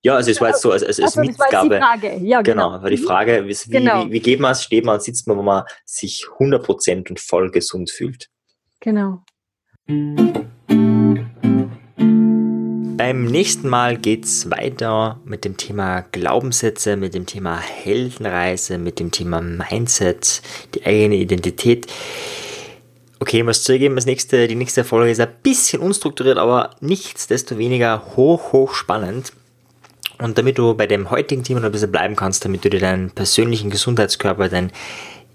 Ja, 0.04 0.16
also 0.16 0.30
es 0.30 0.38
war 0.38 0.50
jetzt 0.50 0.60
so 0.60 0.70
als, 0.70 0.82
als, 0.82 1.00
als 1.00 1.16
also, 1.16 1.22
Mitgabe. 1.22 1.80
Ja, 2.20 2.42
genau. 2.42 2.42
genau, 2.42 2.82
weil 2.82 2.90
die 2.90 2.98
Frage, 2.98 3.48
wie, 3.48 3.56
genau. 3.70 4.04
wie, 4.04 4.12
wie 4.12 4.20
geht 4.20 4.38
man 4.38 4.52
es, 4.52 4.62
steht 4.62 4.84
man 4.84 4.96
und 4.96 5.02
sitzt 5.02 5.26
man, 5.26 5.38
wenn 5.38 5.46
man 5.46 5.64
sich 5.86 6.26
100% 6.38 7.08
und 7.08 7.18
voll 7.18 7.50
gesund 7.50 7.90
fühlt. 7.90 8.28
Genau. 8.80 9.24
Beim 12.98 13.24
nächsten 13.24 13.66
Mal 13.66 13.96
geht 13.96 14.26
es 14.26 14.50
weiter 14.50 15.20
mit 15.24 15.46
dem 15.46 15.56
Thema 15.56 16.02
Glaubenssätze, 16.02 16.96
mit 16.96 17.14
dem 17.14 17.24
Thema 17.24 17.58
Heldenreise, 17.58 18.76
mit 18.76 19.00
dem 19.00 19.10
Thema 19.10 19.40
Mindset, 19.40 20.42
die 20.74 20.84
eigene 20.84 21.14
Identität. 21.14 21.86
Okay, 23.20 23.38
ich 23.38 23.44
muss 23.44 23.64
zugeben, 23.64 23.94
das 23.94 24.04
nächste, 24.04 24.48
die 24.48 24.54
nächste 24.54 24.84
Folge 24.84 25.10
ist 25.10 25.20
ein 25.20 25.32
bisschen 25.42 25.80
unstrukturiert, 25.80 26.36
aber 26.36 26.76
nichtsdestoweniger 26.80 28.16
hoch, 28.16 28.52
hoch 28.52 28.74
spannend. 28.74 29.32
Und 30.18 30.38
damit 30.38 30.58
du 30.58 30.74
bei 30.74 30.86
dem 30.86 31.10
heutigen 31.10 31.42
Thema 31.42 31.60
noch 31.60 31.66
ein 31.66 31.72
bisschen 31.72 31.92
bleiben 31.92 32.16
kannst, 32.16 32.44
damit 32.44 32.64
du 32.64 32.70
dir 32.70 32.80
deinen 32.80 33.10
persönlichen 33.10 33.70
Gesundheitskörper, 33.70 34.48
deinen 34.48 34.70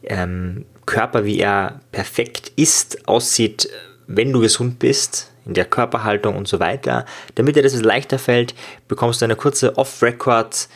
ähm, 0.03 0.65
Körper, 0.85 1.25
wie 1.25 1.39
er 1.39 1.81
perfekt 1.91 2.51
ist, 2.55 3.07
aussieht, 3.07 3.69
wenn 4.07 4.31
du 4.31 4.39
gesund 4.39 4.79
bist, 4.79 5.31
in 5.45 5.53
der 5.53 5.65
Körperhaltung 5.65 6.35
und 6.35 6.47
so 6.47 6.59
weiter, 6.59 7.05
damit 7.35 7.55
dir 7.55 7.63
das 7.63 7.79
leichter 7.81 8.19
fällt, 8.19 8.53
bekommst 8.87 9.21
du 9.21 9.25
eine 9.25 9.35
kurze 9.35 9.77
Off-Record 9.77 10.69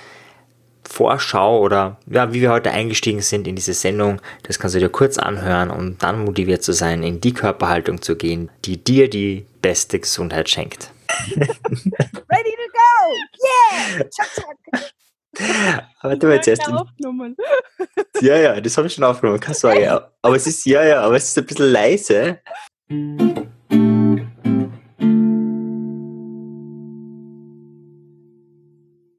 Vorschau 0.89 1.59
oder 1.59 1.97
ja, 2.07 2.33
wie 2.33 2.41
wir 2.41 2.51
heute 2.51 2.71
eingestiegen 2.71 3.21
sind 3.21 3.47
in 3.47 3.55
diese 3.55 3.73
Sendung. 3.73 4.21
Das 4.43 4.59
kannst 4.59 4.75
du 4.75 4.79
dir 4.79 4.89
kurz 4.89 5.17
anhören, 5.17 5.69
um 5.69 5.97
dann 5.97 6.25
motiviert 6.25 6.63
zu 6.63 6.73
sein, 6.73 7.03
in 7.03 7.21
die 7.21 7.33
Körperhaltung 7.33 8.01
zu 8.01 8.15
gehen, 8.15 8.49
die 8.65 8.83
dir 8.83 9.09
die 9.09 9.45
beste 9.61 9.99
Gesundheit 9.99 10.49
schenkt. 10.49 10.91
Ready 11.35 12.51
to 12.57 12.62
go! 13.03 13.15
Yeah! 13.43 14.09
Zack, 14.09 14.29
zack! 14.33 14.57
Jetzt. 16.45 16.67
Aufgenommen. 16.69 17.35
Ja, 18.21 18.37
ja, 18.37 18.61
das 18.61 18.77
habe 18.77 18.87
ich 18.87 18.93
schon 18.93 19.03
aufgenommen, 19.03 19.39
keine 19.39 19.55
Sorge. 19.55 20.09
Aber 20.21 20.35
es 20.35 20.47
ist, 20.47 20.65
ja, 20.65 20.83
ja, 20.83 21.01
aber 21.01 21.15
es 21.15 21.25
ist 21.25 21.37
ein 21.37 21.45
bisschen 21.45 21.71
leise. 21.71 22.39